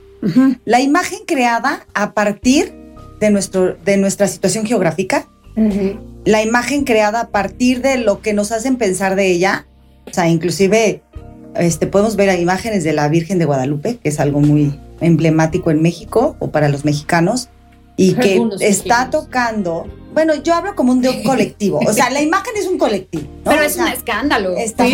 La 0.66 0.80
imagen 0.82 1.20
creada 1.26 1.86
a 1.94 2.14
partir 2.14 2.74
de, 3.20 3.30
nuestro, 3.32 3.76
de 3.84 3.98
nuestra 3.98 4.28
situación 4.28 4.66
geográfica. 4.66 5.28
La 6.26 6.44
imagen 6.44 6.84
creada 6.84 7.22
a 7.22 7.28
partir 7.30 7.82
de 7.82 7.98
lo 7.98 8.22
que 8.22 8.34
nos 8.34 8.52
hacen 8.52 8.78
pensar 8.78 9.16
de 9.16 9.32
ella. 9.32 9.66
O 10.06 10.14
sea, 10.14 10.28
inclusive 10.30 11.02
este, 11.56 11.88
podemos 11.88 12.16
ver 12.16 12.40
imágenes 12.40 12.84
de 12.84 12.94
la 12.94 13.08
Virgen 13.08 13.40
de 13.40 13.46
Guadalupe, 13.46 13.98
que 13.98 14.10
es 14.10 14.20
algo 14.20 14.40
muy 14.40 14.80
emblemático 15.02 15.72
en 15.72 15.82
México 15.82 16.36
o 16.40 16.52
para 16.52 16.70
los 16.70 16.86
mexicanos, 16.86 17.50
y 17.96 18.14
que 18.14 18.42
está 18.60 19.10
tocando 19.10 19.86
bueno, 20.14 20.36
yo 20.36 20.54
hablo 20.54 20.76
como 20.76 20.92
un 20.92 21.02
de 21.02 21.10
un 21.10 21.24
colectivo. 21.24 21.80
O 21.86 21.94
sea, 21.94 22.10
la 22.10 22.22
imagen 22.22 22.54
es 22.56 22.68
un 22.68 22.78
colectivo. 22.78 23.28
Pero 23.44 23.62
es 23.64 23.78
un 23.78 23.88
escándalo. 23.88 24.56
sí, 24.56 24.94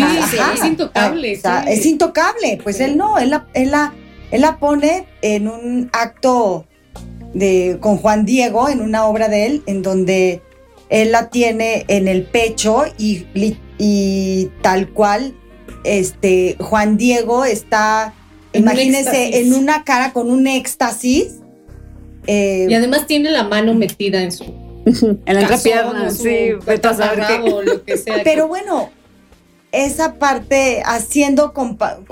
es 0.54 0.64
intocable. 0.64 1.40
Es 1.68 1.86
intocable. 1.86 2.58
Pues 2.62 2.80
él 2.80 2.96
no, 2.96 3.18
él 3.18 3.30
la, 3.30 3.46
él, 3.54 3.70
la, 3.70 3.94
él 4.30 4.40
la 4.40 4.58
pone 4.58 5.06
en 5.22 5.48
un 5.48 5.90
acto 5.92 6.66
de, 7.34 7.78
con 7.80 7.98
Juan 7.98 8.24
Diego, 8.24 8.68
en 8.68 8.80
una 8.80 9.06
obra 9.06 9.28
de 9.28 9.46
él, 9.46 9.62
en 9.66 9.82
donde 9.82 10.42
él 10.90 11.12
la 11.12 11.30
tiene 11.30 11.84
en 11.88 12.08
el 12.08 12.24
pecho 12.24 12.84
y, 12.98 13.26
y 13.78 14.50
tal 14.60 14.90
cual 14.90 15.34
este, 15.84 16.56
Juan 16.60 16.96
Diego 16.96 17.44
está, 17.44 18.12
imagínense, 18.52 19.40
en 19.40 19.54
una 19.54 19.84
cara 19.84 20.12
con 20.12 20.30
un 20.30 20.46
éxtasis. 20.46 21.36
Eh, 22.26 22.66
y 22.68 22.74
además 22.74 23.06
tiene 23.06 23.30
la 23.30 23.44
mano 23.44 23.72
metida 23.72 24.22
en 24.22 24.32
su 24.32 24.44
en 24.84 25.34
la 25.34 25.40
entrepierna, 25.42 26.10
sí, 26.10 26.52
o 26.52 27.62
lo 27.62 27.84
que 27.84 27.96
sea. 27.96 28.20
Pero 28.24 28.48
bueno, 28.48 28.90
esa 29.72 30.14
parte, 30.14 30.82
haciendo 30.84 31.52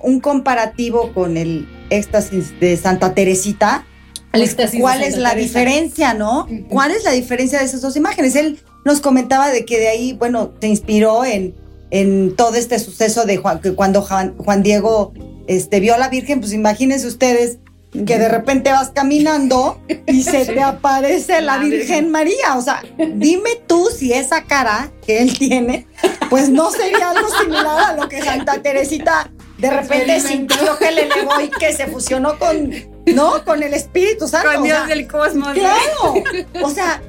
un 0.02 0.20
comparativo 0.20 1.12
con 1.12 1.36
el 1.36 1.68
éxtasis 1.90 2.58
de 2.60 2.76
Santa 2.76 3.14
Teresita, 3.14 3.86
pues, 4.32 4.54
¿cuál 4.78 5.02
es 5.02 5.16
la 5.16 5.34
diferencia, 5.34 6.14
no? 6.14 6.46
¿Cuál 6.68 6.90
es 6.92 7.04
la 7.04 7.12
diferencia 7.12 7.58
de 7.58 7.64
esas 7.64 7.80
dos 7.80 7.96
imágenes? 7.96 8.36
Él 8.36 8.60
nos 8.88 9.00
comentaba 9.00 9.50
de 9.50 9.64
que 9.64 9.78
de 9.78 9.88
ahí, 9.88 10.14
bueno, 10.14 10.52
se 10.60 10.66
inspiró 10.66 11.24
en, 11.24 11.54
en 11.90 12.34
todo 12.34 12.54
este 12.54 12.78
suceso 12.78 13.26
de 13.26 13.36
Juan, 13.36 13.60
que 13.60 13.74
cuando 13.74 14.02
Juan, 14.02 14.34
Juan 14.38 14.62
Diego 14.62 15.12
este, 15.46 15.78
vio 15.78 15.94
a 15.94 15.98
la 15.98 16.08
Virgen, 16.08 16.40
pues 16.40 16.52
imagínense 16.54 17.06
ustedes 17.06 17.58
que 17.92 18.18
de 18.18 18.28
repente 18.28 18.70
vas 18.70 18.90
caminando 18.90 19.80
y 20.06 20.22
se 20.24 20.46
te 20.46 20.62
aparece 20.62 21.40
la 21.42 21.58
Virgen 21.58 22.10
María. 22.10 22.56
O 22.56 22.62
sea, 22.62 22.82
dime 23.14 23.60
tú 23.66 23.88
si 23.94 24.12
esa 24.12 24.44
cara 24.44 24.90
que 25.06 25.20
él 25.20 25.38
tiene, 25.38 25.86
pues 26.30 26.48
no 26.48 26.70
sería 26.70 27.10
algo 27.10 27.28
similar 27.38 27.90
a 27.90 27.96
lo 27.96 28.08
que 28.08 28.22
Santa 28.22 28.62
Teresita 28.62 29.30
de 29.58 29.70
repente 29.70 30.20
sintió 30.20 30.78
que 30.78 30.90
le 30.92 31.06
legó 31.06 31.40
y 31.40 31.50
que 31.50 31.72
se 31.72 31.88
fusionó 31.88 32.38
con, 32.38 32.72
¿no? 33.06 33.44
Con 33.44 33.62
el 33.62 33.74
Espíritu 33.74 34.28
Santo. 34.28 34.52
Con 34.52 34.62
Dios 34.62 34.86
del 34.86 35.08
cosmos. 35.08 35.52
Claro. 35.52 36.14
O 36.62 36.70
sea, 36.70 37.02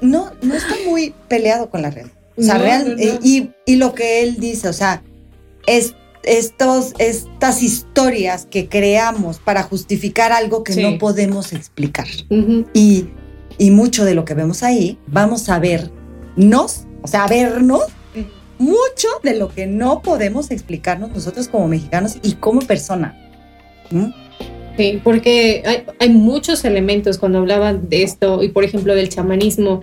no, 0.00 0.32
no 0.42 0.54
estoy 0.54 0.86
muy 0.86 1.14
peleado 1.28 1.70
con 1.70 1.82
la 1.82 1.90
red. 1.90 2.06
O 2.36 2.42
sea, 2.42 2.56
real, 2.58 2.96
y, 3.00 3.50
y 3.66 3.76
lo 3.76 3.94
que 3.94 4.22
él 4.22 4.36
dice, 4.38 4.68
o 4.68 4.72
sea, 4.72 5.02
es 5.66 5.94
estos, 6.22 6.92
estas 6.98 7.62
historias 7.62 8.46
que 8.46 8.68
creamos 8.68 9.38
para 9.38 9.62
justificar 9.62 10.32
algo 10.32 10.62
que 10.62 10.76
no 10.76 10.98
podemos 10.98 11.52
explicar. 11.52 12.06
y, 12.74 13.08
y, 13.56 13.70
mucho 13.70 14.04
de 14.04 14.14
lo 14.14 14.24
que 14.24 14.34
vemos 14.34 14.62
ahí, 14.62 14.98
vamos 15.06 15.48
a 15.48 15.58
vernos, 15.58 16.86
o 17.02 17.08
sea, 17.08 17.24
a 17.24 17.28
vernos 17.28 17.82
mucho 18.58 19.08
de 19.22 19.36
lo 19.36 19.48
que 19.48 19.66
no 19.66 20.02
podemos 20.02 20.50
explicarnos 20.50 21.10
nosotros 21.10 21.48
como 21.48 21.68
mexicanos 21.68 22.18
y 22.22 22.34
como 22.34 22.60
persona. 22.60 23.16
Sí, 24.78 25.00
porque 25.04 25.62
hay, 25.66 25.82
hay, 25.98 26.08
muchos 26.08 26.64
elementos 26.64 27.18
cuando 27.18 27.40
hablaban 27.40 27.90
de 27.90 28.04
esto 28.04 28.42
y 28.42 28.48
por 28.48 28.64
ejemplo 28.64 28.94
del 28.94 29.10
chamanismo 29.10 29.82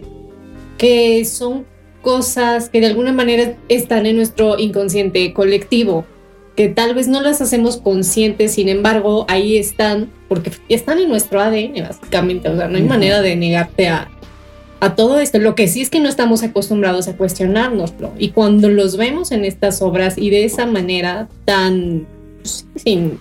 que 0.77 1.23
son 1.25 1.65
cosas 2.01 2.69
que 2.69 2.79
de 2.79 2.87
alguna 2.87 3.11
manera 3.11 3.55
están 3.67 4.07
en 4.07 4.15
nuestro 4.15 4.57
inconsciente 4.57 5.33
colectivo 5.33 6.05
que 6.55 6.69
tal 6.69 6.95
vez 6.95 7.07
no 7.07 7.21
las 7.21 7.41
hacemos 7.41 7.77
conscientes, 7.77 8.53
sin 8.53 8.69
embargo, 8.69 9.25
ahí 9.27 9.57
están, 9.57 10.09
porque 10.29 10.51
están 10.69 10.99
en 10.99 11.09
nuestro 11.09 11.41
ADN, 11.41 11.83
básicamente. 11.87 12.49
O 12.49 12.55
sea, 12.55 12.67
no 12.67 12.77
hay 12.77 12.83
manera 12.83 13.21
de 13.21 13.35
negarte 13.35 13.89
a, 13.89 14.09
a 14.79 14.95
todo 14.95 15.19
esto. 15.19 15.37
Lo 15.39 15.53
que 15.53 15.67
sí 15.67 15.81
es 15.81 15.89
que 15.89 15.99
no 15.99 16.07
estamos 16.07 16.43
acostumbrados 16.43 17.07
a 17.09 17.17
cuestionárnoslo. 17.17 18.13
Y 18.17 18.29
cuando 18.29 18.69
los 18.69 18.95
vemos 18.95 19.31
en 19.31 19.43
estas 19.43 19.81
obras 19.81 20.17
y 20.17 20.29
de 20.29 20.45
esa 20.45 20.65
manera 20.65 21.27
tan 21.43 22.07
pues, 22.41 22.65
sin, 22.75 23.19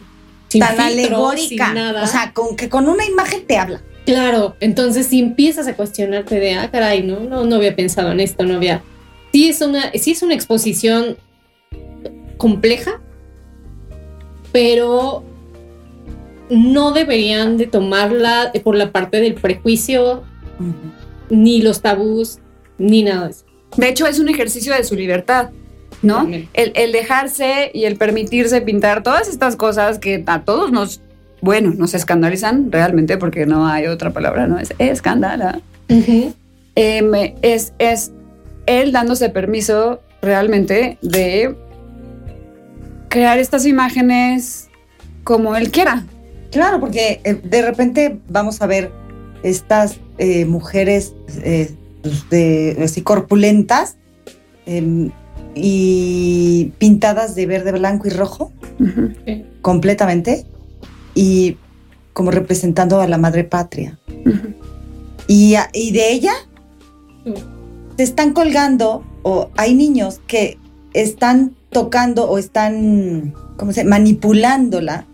tan 0.58 0.80
alegórica, 0.80 1.72
nada, 1.72 2.04
o 2.04 2.06
sea, 2.06 2.32
con 2.32 2.56
que 2.56 2.68
con 2.68 2.88
una 2.88 3.04
imagen 3.04 3.46
te 3.46 3.56
habla. 3.56 3.82
Claro, 4.04 4.56
entonces 4.60 5.06
si 5.06 5.20
empiezas 5.20 5.66
a 5.66 5.74
cuestionarte 5.74 6.38
de, 6.38 6.54
ah, 6.54 6.70
caray, 6.70 7.02
no, 7.02 7.20
no, 7.20 7.44
no 7.44 7.56
había 7.56 7.74
pensado 7.74 8.12
en 8.12 8.20
esto, 8.20 8.44
no 8.44 8.56
había. 8.56 8.82
Sí 9.32 9.48
es 9.48 9.60
una, 9.60 9.92
sí 9.92 10.12
es 10.12 10.22
una 10.22 10.34
exposición 10.34 11.16
compleja, 12.36 13.00
pero 14.52 15.24
no 16.50 16.92
deberían 16.92 17.56
de 17.56 17.66
tomarla 17.66 18.52
por 18.62 18.76
la 18.76 18.92
parte 18.92 19.20
del 19.20 19.34
prejuicio, 19.34 20.22
ni 21.30 21.62
los 21.62 21.80
tabús, 21.80 22.38
ni 22.78 23.02
nada 23.02 23.26
de 23.26 23.30
eso. 23.30 23.44
De 23.76 23.88
hecho, 23.88 24.06
es 24.06 24.18
un 24.18 24.28
ejercicio 24.28 24.74
de 24.74 24.84
su 24.84 24.94
libertad, 24.94 25.50
¿no? 26.04 26.28
El, 26.52 26.92
dejarse 26.92 27.70
y 27.74 27.84
el 27.84 27.96
permitirse 27.96 28.60
pintar 28.60 29.02
todas 29.02 29.28
estas 29.28 29.56
cosas 29.56 29.98
que 29.98 30.22
a 30.26 30.42
todos 30.42 30.70
nos, 30.70 31.00
bueno, 31.40 31.72
nos 31.76 31.94
escandalizan 31.94 32.70
realmente, 32.70 33.16
porque 33.16 33.46
no 33.46 33.66
hay 33.66 33.86
otra 33.86 34.10
palabra, 34.10 34.46
¿no? 34.46 34.58
Es 34.58 34.74
escándala. 34.78 35.60
Em, 35.88 37.12
es, 37.42 37.72
es 37.78 38.12
él 38.66 38.92
dándose 38.92 39.28
permiso 39.28 40.00
realmente 40.22 40.98
de 41.02 41.54
crear 43.08 43.38
estas 43.38 43.66
imágenes 43.66 44.68
como 45.22 45.56
él 45.56 45.70
quiera. 45.70 46.04
Claro, 46.50 46.80
porque 46.80 47.20
eh, 47.24 47.40
de 47.42 47.62
repente 47.62 48.18
vamos 48.28 48.62
a 48.62 48.66
ver 48.66 48.90
estas 49.42 49.98
eh, 50.18 50.44
mujeres 50.44 51.14
eh, 51.42 51.70
de, 52.30 52.76
así 52.82 53.02
corpulentas 53.02 53.96
em, 54.66 55.10
y 55.54 56.72
pintadas 56.78 57.34
de 57.34 57.46
verde, 57.46 57.72
blanco 57.72 58.06
y 58.06 58.10
rojo, 58.10 58.52
completamente, 59.62 60.44
y 61.14 61.56
como 62.12 62.30
representando 62.30 63.00
a 63.00 63.08
la 63.08 63.18
madre 63.18 63.44
patria. 63.44 63.98
y, 65.28 65.54
y, 65.72 65.92
de 65.92 66.12
ella 66.12 66.34
se 67.96 68.02
están 68.02 68.32
colgando, 68.32 69.04
o 69.22 69.50
hay 69.56 69.74
niños 69.74 70.20
que 70.26 70.58
están 70.92 71.54
tocando 71.74 72.30
o 72.30 72.38
están, 72.38 73.34
¿cómo 73.58 73.72
se 73.72 73.84
manipulándola. 73.84 75.06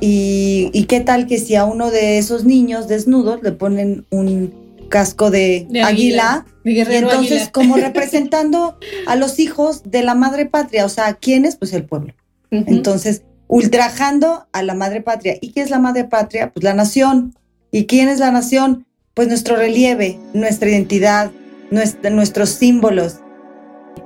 Y, 0.00 0.84
qué 0.88 1.00
tal 1.00 1.26
que 1.26 1.38
si 1.38 1.56
a 1.56 1.64
uno 1.64 1.90
de 1.90 2.18
esos 2.18 2.44
niños 2.44 2.86
desnudos 2.86 3.42
le 3.42 3.50
ponen 3.50 4.04
un, 4.10 4.52
casco 4.88 5.30
de, 5.30 5.66
De 5.70 5.82
águila. 5.82 6.46
de 6.64 6.72
Y 6.72 6.80
entonces, 6.80 7.32
águila. 7.32 7.52
como 7.52 7.76
representando 7.88 8.78
a 9.06 9.16
los 9.16 9.38
hijos 9.38 9.82
de 9.84 10.02
la 10.02 10.14
madre 10.14 10.46
patria, 10.46 10.84
o 10.84 10.88
sea, 10.88 11.14
¿quiénes? 11.14 11.56
Pues 11.56 11.72
el 11.72 11.84
pueblo. 11.84 12.14
Entonces, 12.50 13.22
ultrajando 13.48 14.46
a 14.52 14.62
la 14.62 14.74
madre 14.74 15.02
patria. 15.02 15.36
¿Y 15.40 15.52
qué 15.52 15.60
es 15.62 15.70
la 15.70 15.78
madre 15.78 16.04
patria? 16.04 16.52
Pues 16.52 16.64
la 16.64 16.74
nación. 16.74 17.34
¿Y 17.70 17.86
quién 17.86 18.08
es 18.08 18.18
la 18.20 18.30
nación? 18.30 18.86
Pues 19.14 19.28
nuestro 19.28 19.56
relieve, 19.56 20.18
nuestra 20.34 20.68
identidad, 20.70 21.30
nuestra- 21.70 22.10
nuestros 22.10 22.50
símbolos. 22.50 23.16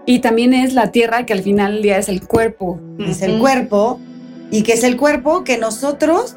Y 0.07 0.21
también 0.21 0.55
es 0.55 0.73
la 0.73 0.91
tierra 0.93 1.27
que 1.27 1.33
al 1.33 1.43
final 1.43 1.75
del 1.75 1.83
día 1.83 1.99
es 1.99 2.09
el 2.09 2.27
cuerpo. 2.27 2.81
Es 2.99 3.23
el 3.23 3.39
cuerpo. 3.39 4.01
¿Y 4.51 4.63
qué 4.63 4.73
es 4.73 4.83
el 4.85 4.97
cuerpo? 4.97 5.45
Que 5.45 5.59
nosotros, 5.59 6.37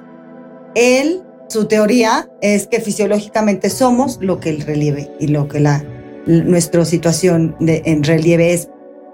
él, 0.76 1.22
su 1.50 1.66
teoría 1.66 2.30
es 2.42 2.68
que 2.68 2.80
fisiológicamente 2.82 3.70
somos 3.70 4.18
lo 4.22 4.40
que 4.40 4.50
el 4.50 4.62
relieve 4.62 5.10
y 5.20 5.28
lo 5.28 5.48
que 5.48 5.60
la, 5.60 5.84
nuestra 6.26 6.86
situación 6.86 7.56
de, 7.60 7.82
en 7.86 8.04
relieve 8.04 8.54
es. 8.54 8.70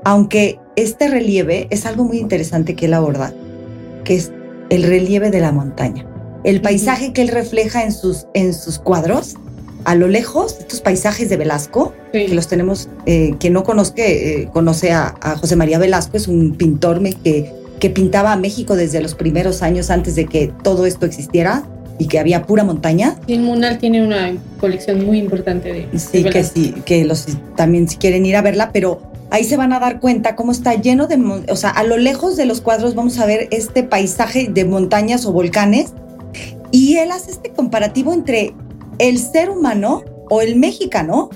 Aunque 0.05 0.59
este 0.75 1.09
relieve 1.09 1.67
es 1.69 1.85
algo 1.85 2.05
muy 2.05 2.17
interesante 2.19 2.75
que 2.75 2.85
él 2.85 2.93
aborda, 2.93 3.33
que 4.05 4.15
es 4.15 4.31
el 4.69 4.83
relieve 4.83 5.29
de 5.29 5.41
la 5.41 5.51
montaña. 5.51 6.05
El 6.45 6.61
paisaje 6.61 7.11
que 7.11 7.21
él 7.21 7.27
refleja 7.27 7.83
en 7.83 7.91
sus, 7.91 8.27
en 8.33 8.53
sus 8.53 8.79
cuadros, 8.79 9.35
a 9.83 9.95
lo 9.95 10.07
lejos, 10.07 10.57
estos 10.59 10.81
paisajes 10.81 11.29
de 11.29 11.37
Velasco, 11.37 11.93
Sí. 12.13 12.25
que 12.25 12.33
los 12.33 12.47
tenemos, 12.47 12.89
eh, 13.05 13.35
quien 13.39 13.53
no 13.53 13.63
conozca, 13.63 14.01
eh, 14.03 14.49
conoce 14.53 14.91
a, 14.91 15.15
a 15.21 15.35
José 15.37 15.55
María 15.55 15.79
Velasco, 15.79 16.17
es 16.17 16.27
un 16.27 16.55
pintor 16.55 17.01
que, 17.23 17.51
que 17.79 17.89
pintaba 17.89 18.31
a 18.31 18.35
México 18.35 18.75
desde 18.75 19.01
los 19.01 19.15
primeros 19.15 19.61
años 19.61 19.89
antes 19.89 20.15
de 20.15 20.25
que 20.25 20.51
todo 20.63 20.85
esto 20.85 21.05
existiera 21.05 21.63
y 21.99 22.07
que 22.07 22.17
había 22.17 22.43
pura 22.47 22.63
montaña. 22.63 23.15
Sí, 23.27 23.37
Munal 23.37 23.77
tiene 23.77 24.01
una 24.03 24.33
colección 24.59 25.05
muy 25.05 25.19
importante 25.19 25.71
de. 25.71 25.99
Sí, 25.99 26.23
de 26.23 26.29
que 26.31 26.43
sí, 26.43 26.73
que 26.85 27.05
los 27.05 27.27
también 27.55 27.87
si 27.87 27.97
quieren 27.97 28.25
ir 28.25 28.35
a 28.37 28.41
verla, 28.41 28.71
pero 28.71 29.01
ahí 29.29 29.43
se 29.43 29.57
van 29.57 29.73
a 29.73 29.79
dar 29.79 29.99
cuenta 29.99 30.35
cómo 30.35 30.51
está 30.51 30.73
lleno 30.73 31.05
de, 31.07 31.43
o 31.49 31.55
sea, 31.55 31.69
a 31.69 31.83
lo 31.83 31.97
lejos 31.97 32.37
de 32.37 32.45
los 32.45 32.61
cuadros 32.61 32.95
vamos 32.95 33.19
a 33.19 33.25
ver 33.25 33.47
este 33.51 33.83
paisaje 33.83 34.49
de 34.49 34.65
montañas 34.65 35.25
o 35.25 35.31
volcanes 35.31 35.93
y 36.71 36.97
él 36.97 37.11
hace 37.11 37.31
este 37.31 37.51
comparativo 37.51 38.13
entre 38.13 38.53
el 38.97 39.19
ser 39.19 39.49
humano 39.49 40.03
o 40.29 40.41
el 40.41 40.55
mexicano 40.55 41.29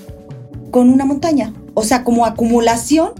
con 0.70 0.88
una 0.88 1.04
montaña, 1.04 1.52
o 1.74 1.82
sea, 1.82 2.04
como 2.04 2.26
acumulación 2.26 3.12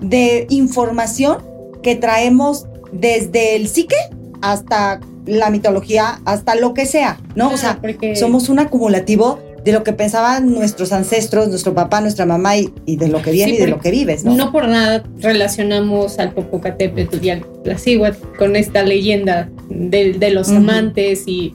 de 0.00 0.46
información 0.48 1.38
que 1.82 1.96
traemos 1.96 2.66
desde 2.92 3.56
el 3.56 3.68
psique 3.68 3.96
hasta 4.40 5.00
la 5.26 5.50
mitología, 5.50 6.20
hasta 6.24 6.54
lo 6.54 6.74
que 6.74 6.86
sea, 6.86 7.18
¿no? 7.34 7.48
o 7.48 7.52
Ah, 7.52 7.56
sea, 7.56 7.78
porque 7.80 8.14
somos 8.16 8.48
un 8.48 8.58
acumulativo 8.58 9.38
de 9.64 9.72
lo 9.72 9.82
que 9.82 9.94
pensaban 9.94 10.52
nuestros 10.52 10.92
ancestros, 10.92 11.48
nuestro 11.48 11.72
papá, 11.72 12.02
nuestra 12.02 12.26
mamá 12.26 12.56
y, 12.58 12.70
y 12.84 12.96
de 12.96 13.08
lo 13.08 13.22
que 13.22 13.30
viene 13.30 13.52
Sí, 13.52 13.56
y 13.58 13.60
de 13.62 13.68
lo 13.68 13.80
que 13.80 13.90
vives, 13.90 14.22
¿no? 14.22 14.34
no 14.36 14.52
por 14.52 14.68
nada 14.68 15.02
relacionamos 15.20 16.18
al 16.18 16.32
Popocatépetl 16.32 17.24
y 17.24 17.30
al 17.30 17.46
Tlaxíhuatl 17.62 18.18
con 18.38 18.56
esta 18.56 18.82
leyenda 18.82 19.48
de, 19.70 20.12
de 20.12 20.30
los 20.30 20.50
amantes 20.50 21.22
y, 21.26 21.54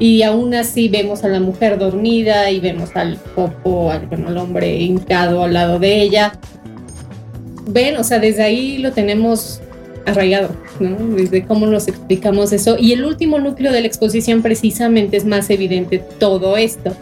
y 0.00 0.22
aún 0.24 0.52
así 0.54 0.88
vemos 0.88 1.22
a 1.22 1.28
la 1.28 1.38
mujer 1.38 1.78
dormida 1.78 2.50
y 2.50 2.58
vemos 2.58 2.90
al 2.96 3.16
Popo, 3.36 3.92
al, 3.92 4.08
bueno, 4.08 4.28
al 4.28 4.36
hombre 4.38 4.76
hincado 4.80 5.44
al 5.44 5.54
lado 5.54 5.78
de 5.78 6.02
ella. 6.02 6.32
Ven, 7.68 7.96
o 7.98 8.04
sea, 8.04 8.18
desde 8.18 8.42
ahí 8.42 8.78
lo 8.78 8.92
tenemos 8.92 9.60
arraigado, 10.08 10.50
¿no? 10.80 10.96
Desde 11.16 11.44
cómo 11.44 11.66
nos 11.66 11.88
explicamos 11.88 12.52
eso. 12.52 12.76
Y 12.78 12.92
el 12.92 13.04
último 13.04 13.38
núcleo 13.38 13.72
de 13.72 13.80
la 13.80 13.86
exposición 13.86 14.42
precisamente 14.42 15.16
es 15.16 15.24
más 15.24 15.50
evidente 15.50 15.98
todo 15.98 16.56
esto. 16.56 16.96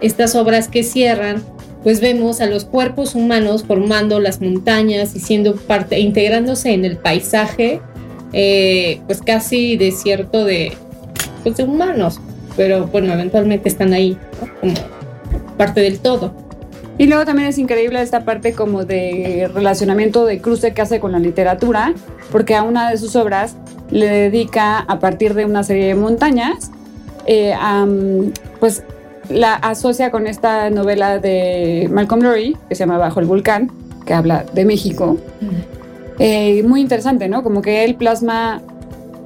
Estas 0.00 0.34
obras 0.34 0.68
que 0.68 0.82
cierran 0.82 1.42
pues 1.82 2.00
vemos 2.00 2.40
a 2.40 2.46
los 2.46 2.64
cuerpos 2.64 3.14
humanos 3.14 3.64
formando 3.66 4.20
las 4.20 4.40
montañas 4.40 5.16
y 5.16 5.20
siendo 5.20 5.56
parte, 5.56 5.98
integrándose 5.98 6.72
en 6.72 6.84
el 6.84 6.98
paisaje, 6.98 7.80
eh, 8.32 9.00
pues 9.06 9.22
casi 9.22 9.76
desierto 9.76 10.44
de, 10.44 10.72
pues 11.42 11.56
de 11.56 11.64
humanos, 11.64 12.20
pero 12.56 12.86
bueno, 12.86 13.12
eventualmente 13.12 13.68
están 13.68 13.92
ahí, 13.92 14.16
¿no? 14.40 14.60
como 14.60 14.74
parte 15.56 15.80
del 15.80 16.00
todo. 16.00 16.34
Y 17.00 17.06
luego 17.06 17.24
también 17.24 17.48
es 17.48 17.56
increíble 17.56 18.02
esta 18.02 18.26
parte 18.26 18.52
como 18.52 18.84
de 18.84 19.50
relacionamiento 19.54 20.26
de 20.26 20.42
cruce 20.42 20.74
que 20.74 20.82
hace 20.82 21.00
con 21.00 21.12
la 21.12 21.18
literatura, 21.18 21.94
porque 22.30 22.54
a 22.54 22.62
una 22.62 22.90
de 22.90 22.98
sus 22.98 23.16
obras 23.16 23.56
le 23.90 24.06
dedica 24.06 24.80
a 24.80 24.98
partir 24.98 25.32
de 25.32 25.46
una 25.46 25.64
serie 25.64 25.86
de 25.86 25.94
montañas, 25.94 26.70
eh, 27.24 27.54
pues 28.58 28.82
la 29.30 29.54
asocia 29.54 30.10
con 30.10 30.26
esta 30.26 30.68
novela 30.68 31.18
de 31.18 31.88
Malcolm 31.90 32.20
Lowry, 32.20 32.58
que 32.68 32.74
se 32.74 32.80
llama 32.80 32.98
Bajo 32.98 33.18
el 33.20 33.24
Volcán, 33.24 33.70
que 34.04 34.12
habla 34.12 34.44
de 34.52 34.66
México. 34.66 35.16
Eh, 36.18 36.62
muy 36.64 36.82
interesante, 36.82 37.30
¿no? 37.30 37.42
Como 37.42 37.62
que 37.62 37.82
él 37.82 37.94
plasma 37.94 38.60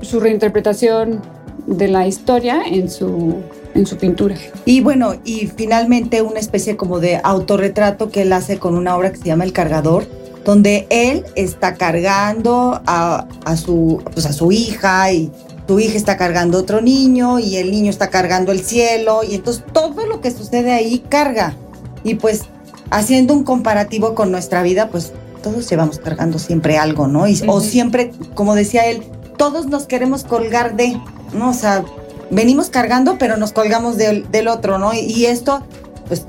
su 0.01 0.21
reinterpretación 0.21 1.21
de 1.67 1.89
la 1.89 2.07
historia 2.07 2.63
en 2.65 2.89
su, 2.89 3.43
en 3.75 3.87
su 3.87 3.97
pintura. 3.97 4.37
Y 4.65 4.81
bueno, 4.81 5.15
y 5.25 5.47
finalmente 5.47 6.23
una 6.23 6.41
especie 6.41 6.77
como 6.77 7.01
de 7.01 7.21
autorretrato 7.23 8.11
que 8.11 8.23
él 8.23 8.33
hace 8.33 8.59
con 8.59 8.77
una 8.77 8.97
obra 8.97 9.11
que 9.13 9.19
se 9.19 9.25
llama 9.25 9.45
El 9.45 9.53
Cargador, 9.53 10.07
donde 10.45 10.87
él 10.91 11.25
está 11.35 11.75
cargando 11.75 12.81
a, 12.87 13.27
a 13.45 13.57
su, 13.57 14.03
pues 14.13 14.27
a 14.27 14.33
su 14.33 14.53
hija 14.53 15.13
y 15.13 15.31
su 15.67 15.81
hija 15.81 15.97
está 15.97 16.17
cargando 16.17 16.59
otro 16.59 16.81
niño 16.81 17.39
y 17.39 17.57
el 17.57 17.71
niño 17.71 17.91
está 17.91 18.11
cargando 18.11 18.53
el 18.53 18.61
cielo 18.61 19.23
y 19.29 19.35
entonces 19.35 19.65
todo 19.73 20.07
lo 20.07 20.21
que 20.21 20.31
sucede 20.31 20.73
ahí 20.73 20.99
carga. 21.09 21.55
Y 22.03 22.17
pues 22.17 22.43
haciendo 22.91 23.33
un 23.33 23.45
comparativo 23.45 24.15
con 24.15 24.31
nuestra 24.31 24.63
vida, 24.63 24.89
pues 24.91 25.13
todos 25.43 25.69
llevamos 25.69 25.99
cargando 25.99 26.39
siempre 26.39 26.79
algo, 26.79 27.07
¿no? 27.07 27.27
Y, 27.27 27.41
O 27.47 27.61
siempre, 27.61 28.13
como 28.35 28.55
decía 28.55 28.87
él, 28.87 29.03
todos 29.37 29.67
nos 29.67 29.87
queremos 29.87 30.25
colgar 30.25 30.77
de, 30.77 30.99
¿no? 31.35 31.51
O 31.51 31.55
sea, 31.55 31.85
venimos 32.31 32.71
cargando, 32.71 33.17
pero 33.19 33.37
nos 33.37 33.53
colgamos 33.53 33.97
del, 33.97 34.25
otro, 34.49 34.79
¿no? 34.79 34.93
Y 34.95 35.27
esto, 35.27 35.63
pues, 36.09 36.27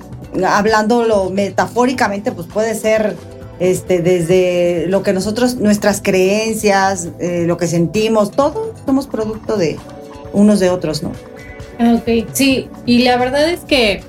hablándolo 0.47 1.29
metafóricamente, 1.29 2.31
pues 2.31 2.47
puede 2.47 2.75
ser 2.75 3.15
este, 3.59 4.01
desde 4.01 4.85
lo 4.87 5.01
que 5.03 5.13
nosotros, 5.13 5.55
nuestras 5.55 6.01
creencias, 6.01 7.07
eh, 7.19 7.43
lo 7.47 7.57
que 7.57 7.67
sentimos, 7.67 8.31
todo 8.31 8.73
somos 8.85 9.07
producto 9.07 9.55
de 9.57 9.77
unos 10.33 10.59
de 10.59 10.69
otros, 10.69 11.01
¿no? 11.03 11.11
Ah, 11.79 11.95
ok, 11.97 12.27
sí, 12.33 12.67
y 12.85 12.99
la 13.03 13.17
verdad 13.17 13.49
es 13.49 13.61
que 13.61 14.01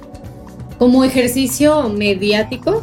como 0.78 1.04
ejercicio 1.04 1.88
mediático, 1.88 2.82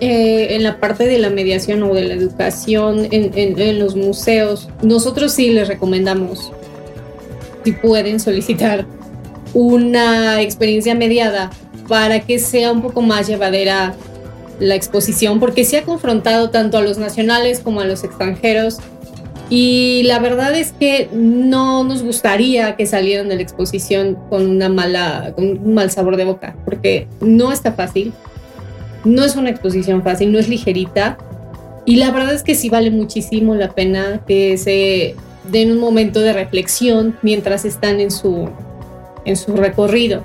eh, 0.00 0.48
en 0.54 0.62
la 0.62 0.78
parte 0.78 1.06
de 1.06 1.18
la 1.18 1.30
mediación 1.30 1.82
o 1.82 1.94
de 1.94 2.02
la 2.04 2.14
educación 2.14 3.06
en, 3.10 3.30
en- 3.36 3.58
en 3.58 3.78
los 3.78 3.96
museos, 3.96 4.68
nosotros 4.82 5.32
sí 5.32 5.50
les 5.50 5.68
recomendamos, 5.68 6.52
si 7.66 7.72
pueden 7.72 8.20
solicitar 8.20 8.86
una 9.52 10.40
experiencia 10.40 10.94
mediada 10.94 11.50
para 11.88 12.20
que 12.20 12.38
sea 12.38 12.70
un 12.70 12.80
poco 12.80 13.02
más 13.02 13.26
llevadera 13.26 13.92
la 14.60 14.76
exposición, 14.76 15.40
porque 15.40 15.64
se 15.64 15.78
ha 15.78 15.82
confrontado 15.82 16.50
tanto 16.50 16.78
a 16.78 16.80
los 16.80 16.96
nacionales 16.96 17.58
como 17.58 17.80
a 17.80 17.84
los 17.84 18.04
extranjeros. 18.04 18.78
Y 19.50 20.04
la 20.04 20.20
verdad 20.20 20.54
es 20.54 20.70
que 20.78 21.08
no 21.12 21.82
nos 21.82 22.04
gustaría 22.04 22.76
que 22.76 22.86
salieran 22.86 23.28
de 23.28 23.34
la 23.34 23.42
exposición 23.42 24.16
con 24.30 24.48
una 24.48 24.68
mala, 24.68 25.32
con 25.34 25.58
un 25.58 25.74
mal 25.74 25.90
sabor 25.90 26.16
de 26.16 26.24
boca, 26.24 26.54
porque 26.64 27.08
no 27.20 27.50
está 27.50 27.72
fácil, 27.72 28.12
no 29.04 29.24
es 29.24 29.34
una 29.34 29.50
exposición 29.50 30.04
fácil, 30.04 30.30
no 30.30 30.38
es 30.38 30.48
ligerita, 30.48 31.18
y 31.84 31.96
la 31.96 32.12
verdad 32.12 32.32
es 32.32 32.44
que 32.44 32.54
sí 32.54 32.68
vale 32.68 32.92
muchísimo 32.92 33.56
la 33.56 33.72
pena 33.72 34.22
que 34.24 34.56
se 34.56 35.16
den 35.50 35.72
un 35.72 35.78
momento 35.78 36.20
de 36.20 36.32
reflexión 36.32 37.16
mientras 37.22 37.64
están 37.64 38.00
en 38.00 38.10
su, 38.10 38.48
en 39.24 39.36
su 39.36 39.56
recorrido. 39.56 40.24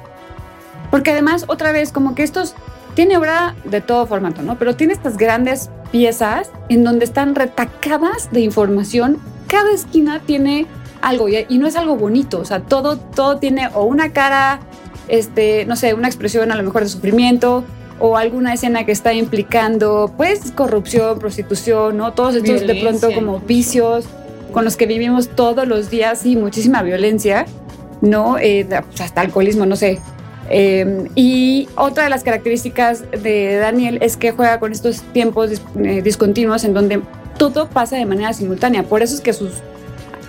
Porque 0.89 1.11
además, 1.11 1.45
otra 1.47 1.71
vez, 1.71 1.91
como 1.91 2.15
que 2.15 2.23
estos 2.23 2.55
tiene 2.93 3.17
obra 3.17 3.55
de 3.63 3.81
todo 3.81 4.05
formato, 4.05 4.41
¿no? 4.41 4.57
Pero 4.57 4.75
tiene 4.75 4.93
estas 4.93 5.17
grandes 5.17 5.69
piezas 5.91 6.51
en 6.69 6.83
donde 6.83 7.05
están 7.05 7.35
retacadas 7.35 8.31
de 8.31 8.41
información. 8.41 9.17
Cada 9.47 9.71
esquina 9.71 10.21
tiene 10.25 10.67
algo 11.01 11.29
y, 11.29 11.45
y 11.47 11.57
no 11.57 11.67
es 11.67 11.75
algo 11.75 11.95
bonito, 11.95 12.39
o 12.39 12.45
sea, 12.45 12.59
todo, 12.61 12.97
todo 12.97 13.37
tiene 13.37 13.69
o 13.73 13.85
una 13.85 14.13
cara, 14.13 14.59
este, 15.07 15.65
no 15.65 15.75
sé, 15.75 15.93
una 15.93 16.07
expresión 16.07 16.51
a 16.51 16.55
lo 16.55 16.63
mejor 16.63 16.83
de 16.83 16.89
sufrimiento 16.89 17.63
o 17.99 18.17
alguna 18.17 18.53
escena 18.53 18.85
que 18.85 18.91
está 18.91 19.13
implicando, 19.13 20.13
pues, 20.17 20.51
corrupción, 20.51 21.19
prostitución, 21.19 21.97
¿no? 21.97 22.13
Todos 22.13 22.35
estos 22.35 22.65
de 22.65 22.75
pronto 22.75 23.13
como 23.13 23.39
vicios 23.39 24.05
con 24.51 24.65
los 24.65 24.77
que 24.77 24.85
vivimos 24.85 25.29
todos 25.29 25.67
los 25.67 25.89
días 25.89 26.25
y 26.25 26.35
muchísima 26.35 26.81
violencia, 26.83 27.45
¿no? 28.01 28.37
Eh, 28.37 28.67
hasta 28.99 29.21
alcoholismo, 29.21 29.65
no 29.65 29.75
sé. 29.75 29.99
Eh, 30.49 31.07
y 31.15 31.69
otra 31.77 32.03
de 32.03 32.09
las 32.09 32.23
características 32.23 33.03
de 33.23 33.55
Daniel 33.55 33.99
es 34.01 34.17
que 34.17 34.31
juega 34.31 34.59
con 34.59 34.71
estos 34.73 35.01
tiempos 35.13 35.51
dis- 35.51 35.85
eh, 35.85 36.01
discontinuos 36.01 36.63
en 36.65 36.73
donde 36.73 37.01
todo 37.37 37.69
pasa 37.69 37.95
de 37.95 38.05
manera 38.05 38.33
simultánea. 38.33 38.83
Por 38.83 39.01
eso 39.01 39.15
es 39.15 39.21
que 39.21 39.31
sus, 39.31 39.51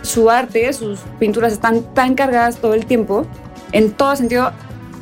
su 0.03 0.31
arte, 0.31 0.73
sus 0.73 1.01
pinturas 1.19 1.53
están 1.53 1.83
tan 1.95 2.15
cargadas 2.15 2.57
todo 2.57 2.75
el 2.75 2.87
tiempo, 2.87 3.27
en 3.73 3.91
todo 3.91 4.15
sentido, 4.15 4.53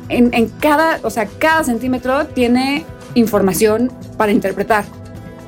en, 0.09 0.33
en 0.33 0.47
cada, 0.49 0.99
o 1.03 1.09
sea, 1.09 1.27
cada 1.37 1.63
centímetro 1.63 2.25
tiene 2.25 2.83
información 3.13 3.91
para 4.17 4.31
interpretar. 4.31 4.85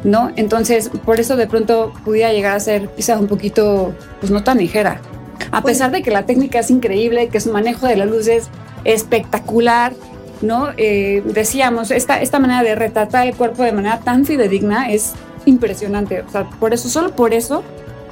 ¿No? 0.04 0.32
Entonces, 0.36 0.90
por 1.06 1.20
eso 1.20 1.36
de 1.36 1.48
pronto 1.48 1.94
pudiera 2.04 2.32
llegar 2.34 2.56
a 2.56 2.60
ser 2.60 2.90
quizás 2.90 3.20
un 3.20 3.28
poquito, 3.28 3.94
pues 4.20 4.32
no 4.32 4.44
tan 4.44 4.58
ligera. 4.58 5.00
A 5.52 5.62
Pues- 5.62 5.76
pesar 5.76 5.92
de 5.92 6.02
que 6.02 6.12
la 6.12 6.26
técnica 6.26 6.60
es 6.60 6.70
increíble, 6.72 7.28
que 7.30 7.40
su 7.40 7.52
manejo 7.52 7.88
de 7.88 7.96
la 7.98 8.06
luz 8.06 8.28
es 8.28 8.48
espectacular, 8.86 9.94
¿no? 10.42 10.70
Eh, 10.78 11.22
decíamos, 11.26 11.92
esta, 11.92 12.22
esta 12.22 12.40
manera 12.40 12.64
de 12.64 12.76
retratar 12.76 13.28
el 13.28 13.36
cuerpo 13.36 13.64
de 13.64 13.72
manera 13.72 14.00
tan 14.00 14.26
fidedigna 14.26 14.92
es 14.92 15.14
impresionante. 15.46 16.22
O 16.22 16.30
sea, 16.30 16.50
por 16.50 16.74
eso, 16.74 16.90
solo 16.90 17.16
por 17.16 17.34
eso, 17.34 17.64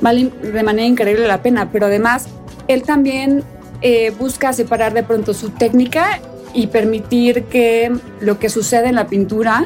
vale 0.01 0.31
de 0.41 0.63
manera 0.63 0.87
increíble 0.87 1.27
la 1.27 1.41
pena. 1.41 1.69
Pero 1.71 1.87
además, 1.87 2.27
él 2.67 2.83
también 2.83 3.43
eh, 3.81 4.11
busca 4.17 4.53
separar 4.53 4.93
de 4.93 5.01
pronto 5.03 5.33
su 5.33 5.49
técnica 5.49 6.19
y 6.53 6.67
permitir 6.67 7.45
que 7.45 7.91
lo 8.19 8.37
que 8.37 8.47
sucede 8.49 8.89
en 8.89 8.95
la 8.95 9.07
pintura 9.07 9.65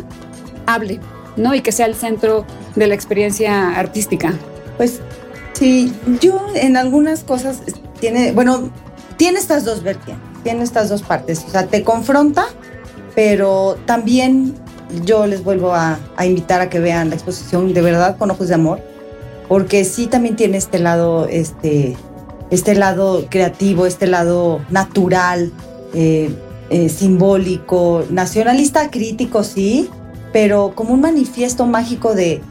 hable, 0.67 0.99
¿no? 1.35 1.53
Y 1.55 1.61
que 1.61 1.71
sea 1.71 1.85
el 1.85 1.95
centro 1.95 2.45
de 2.75 2.87
la 2.87 2.95
experiencia 2.95 3.77
artística. 3.77 4.33
Pues 4.77 5.01
sí, 5.53 5.93
yo 6.21 6.45
en 6.55 6.77
algunas 6.77 7.23
cosas 7.23 7.61
tiene, 7.99 8.31
bueno, 8.31 8.71
tiene 9.17 9.39
estas 9.39 9.65
dos 9.65 9.83
vertientes, 9.83 10.43
tiene 10.43 10.63
estas 10.63 10.89
dos 10.89 11.01
partes. 11.01 11.43
O 11.47 11.49
sea, 11.49 11.67
te 11.67 11.83
confronta, 11.83 12.45
pero 13.15 13.77
también 13.85 14.55
yo 15.03 15.25
les 15.25 15.43
vuelvo 15.43 15.73
a, 15.73 15.99
invitar 16.23 16.61
a 16.61 16.69
que 16.69 16.79
vean 16.79 17.09
la 17.09 17.15
exposición 17.15 17.73
de 17.73 17.81
verdad 17.81 18.17
con 18.17 18.31
ojos 18.31 18.47
de 18.49 18.55
amor, 18.55 18.79
porque 19.47 19.83
sí 19.85 20.07
también 20.07 20.35
tiene 20.35 20.57
este 20.57 20.79
lado, 20.79 21.27
este, 21.27 21.95
este 22.51 22.75
lado 22.75 23.25
creativo, 23.29 23.85
este 23.85 24.07
lado 24.07 24.61
natural, 24.69 25.51
eh, 25.93 26.29
eh, 26.69 26.89
simbólico, 26.89 28.03
nacionalista, 28.09 28.89
crítico, 28.89 29.43
sí, 29.43 29.89
pero 30.35 30.73
como 30.75 30.93
un 30.93 30.99
manifiesto 30.99 31.65
mágico 31.65 32.13
de, 32.13 32.41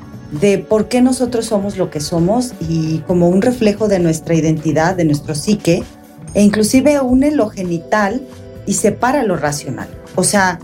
de 0.40 0.56
por 0.56 0.88
qué 0.88 1.02
nosotros 1.02 1.44
somos 1.44 1.76
lo 1.76 1.90
que 1.90 2.00
somos 2.00 2.54
y 2.58 3.00
como 3.00 3.28
un 3.28 3.42
reflejo 3.42 3.88
de 3.88 3.98
nuestra 3.98 4.34
identidad, 4.34 4.96
de 4.96 5.04
nuestro 5.04 5.34
psique, 5.34 5.84
e 6.32 6.42
inclusive 6.42 6.98
une 7.02 7.30
lo 7.30 7.50
genital 7.50 8.22
y 8.64 8.72
separa 8.72 9.22
lo 9.22 9.36
racional. 9.36 9.88
O 10.14 10.24
sea, 10.24 10.60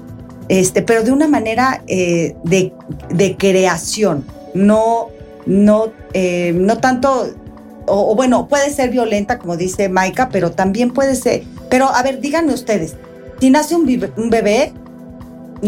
este, 0.48 0.80
pero 0.80 1.02
de 1.02 1.12
una 1.12 1.28
manera 1.28 1.82
eh, 1.88 2.36
de, 2.44 2.72
de 3.10 3.36
creación, 3.36 4.24
no, 4.54 5.08
no, 5.44 5.92
eh, 6.14 6.54
no 6.56 6.78
tanto, 6.78 7.34
o, 7.84 8.14
bueno, 8.14 8.48
puede 8.48 8.70
ser 8.70 8.88
violenta, 8.88 9.38
como 9.38 9.58
dice 9.58 9.90
Maika, 9.90 10.30
pero 10.30 10.52
también 10.52 10.90
puede 10.90 11.14
ser, 11.16 11.42
pero 11.68 11.94
a 11.94 12.02
ver, 12.02 12.22
díganme 12.22 12.54
ustedes, 12.54 12.96
si 13.40 13.50
nace 13.50 13.74
un, 13.74 13.84
bebé, 14.30 14.72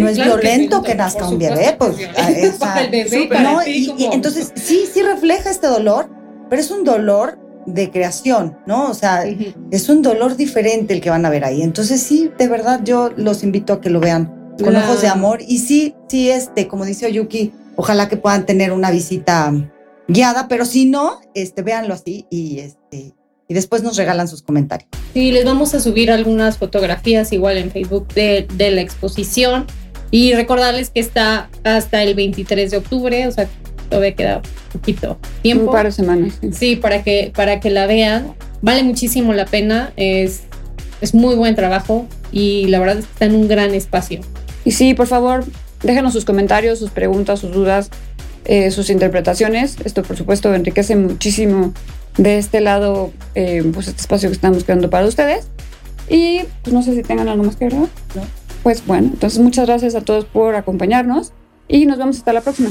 no 0.00 0.08
es 0.08 0.16
claro 0.16 0.36
violento 0.36 0.82
que 0.82 0.94
nazca 0.94 1.28
un 1.28 1.38
bebé, 1.38 1.76
pues 1.78 1.92
es 1.92 1.98
violento. 1.98 2.18
ah, 2.20 2.56
Para 2.60 2.80
el 2.82 2.90
bebé 2.90 3.26
para 3.28 3.42
¿no? 3.42 3.66
Y- 3.66 3.94
y 3.98 4.06
entonces 4.12 4.52
sí, 4.54 4.84
sí 4.92 5.02
refleja 5.02 5.50
este 5.50 5.66
dolor, 5.66 6.08
pero 6.48 6.60
es 6.62 6.70
un 6.70 6.84
dolor 6.84 7.38
de 7.66 7.90
creación, 7.90 8.58
¿no? 8.66 8.90
O 8.90 8.94
sea, 8.94 9.24
es 9.70 9.88
un 9.88 10.02
dolor 10.02 10.36
diferente 10.36 10.94
el 10.94 11.00
que 11.00 11.10
van 11.10 11.24
a 11.24 11.30
ver 11.30 11.44
ahí. 11.44 11.62
Entonces 11.62 12.00
sí, 12.02 12.30
de 12.36 12.48
verdad 12.48 12.80
yo 12.84 13.10
los 13.16 13.42
invito 13.44 13.72
a 13.74 13.80
que 13.80 13.88
lo 13.90 14.00
vean 14.00 14.54
con 14.62 14.72
La- 14.72 14.80
ojos 14.84 15.00
de 15.02 15.08
amor 15.08 15.40
y 15.46 15.58
sí, 15.58 15.94
sí, 16.08 16.28
este, 16.30 16.66
como 16.68 16.84
dice 16.84 17.06
Oyuki, 17.06 17.52
ojalá 17.76 18.08
que 18.08 18.16
puedan 18.16 18.46
tener 18.46 18.72
una 18.72 18.90
visita 18.90 19.52
guiada, 20.08 20.48
pero 20.48 20.64
si 20.64 20.86
no, 20.86 21.20
este, 21.34 21.62
véanlo 21.62 21.94
así 21.94 22.26
y 22.30 22.58
este 22.58 23.14
y 23.48 23.54
después 23.54 23.82
nos 23.82 23.96
regalan 23.96 24.28
sus 24.28 24.40
comentarios. 24.42 24.88
Sí, 25.12 25.30
les 25.30 25.44
vamos 25.44 25.74
a 25.74 25.80
subir 25.80 26.10
algunas 26.10 26.56
fotografías 26.58 27.32
igual 27.32 27.58
en 27.58 27.70
Facebook 27.70 28.08
de, 28.14 28.46
de 28.54 28.70
la 28.70 28.80
exposición 28.80 29.66
y 30.12 30.34
recordarles 30.34 30.90
que 30.90 31.00
está 31.00 31.48
hasta 31.64 32.04
el 32.04 32.14
23 32.14 32.70
de 32.70 32.76
octubre, 32.76 33.26
o 33.26 33.32
sea, 33.32 33.48
todavía 33.88 34.14
queda 34.14 34.42
poquito 34.72 35.18
Un 35.36 35.42
tiempo. 35.42 35.72
par 35.72 35.86
de 35.86 35.92
semanas. 35.92 36.34
sí. 36.40 36.50
Sí, 36.52 36.76
para 36.76 37.02
que, 37.02 37.32
para 37.34 37.58
que 37.58 37.70
la 37.70 37.86
vean. 37.88 38.34
Vale 38.60 38.84
muchísimo 38.84 39.32
la 39.32 39.44
pena, 39.46 39.92
es, 39.96 40.42
es 41.00 41.14
muy 41.14 41.34
buen 41.34 41.56
trabajo 41.56 42.06
y 42.30 42.66
la 42.68 42.78
verdad 42.78 42.98
es 42.98 43.06
que 43.06 43.12
está 43.12 43.24
en 43.24 43.34
un 43.34 43.48
gran 43.48 43.74
espacio. 43.74 44.20
Y 44.64 44.70
sí, 44.70 44.94
por 44.94 45.08
favor, 45.08 45.44
déjenos 45.82 46.12
sus 46.12 46.24
comentarios, 46.24 46.78
sus 46.78 46.90
preguntas, 46.90 47.40
sus 47.40 47.50
dudas, 47.52 47.90
eh, 48.44 48.70
sus 48.70 48.88
interpretaciones. 48.90 49.76
Esto, 49.84 50.02
por 50.04 50.16
supuesto, 50.16 50.54
enriquece 50.54 50.94
muchísimo 50.94 51.72
de 52.18 52.38
este 52.38 52.60
lado, 52.60 53.10
eh, 53.34 53.64
pues 53.74 53.88
este 53.88 54.00
espacio 54.02 54.28
que 54.28 54.34
estamos 54.34 54.62
creando 54.62 54.90
para 54.90 55.06
ustedes. 55.06 55.46
Y 56.08 56.42
pues 56.62 56.72
no 56.74 56.82
sé 56.82 56.94
si 56.94 57.02
tengan 57.02 57.28
algo 57.28 57.42
más 57.44 57.56
que 57.56 57.64
agregar. 57.64 57.88
No. 58.14 58.22
Pues 58.62 58.86
bueno, 58.86 59.10
entonces 59.12 59.40
muchas 59.40 59.66
gracias 59.66 59.94
a 59.94 60.02
todos 60.02 60.24
por 60.24 60.54
acompañarnos 60.54 61.32
y 61.68 61.86
nos 61.86 61.98
vemos 61.98 62.18
hasta 62.18 62.32
la 62.32 62.40
próxima. 62.42 62.70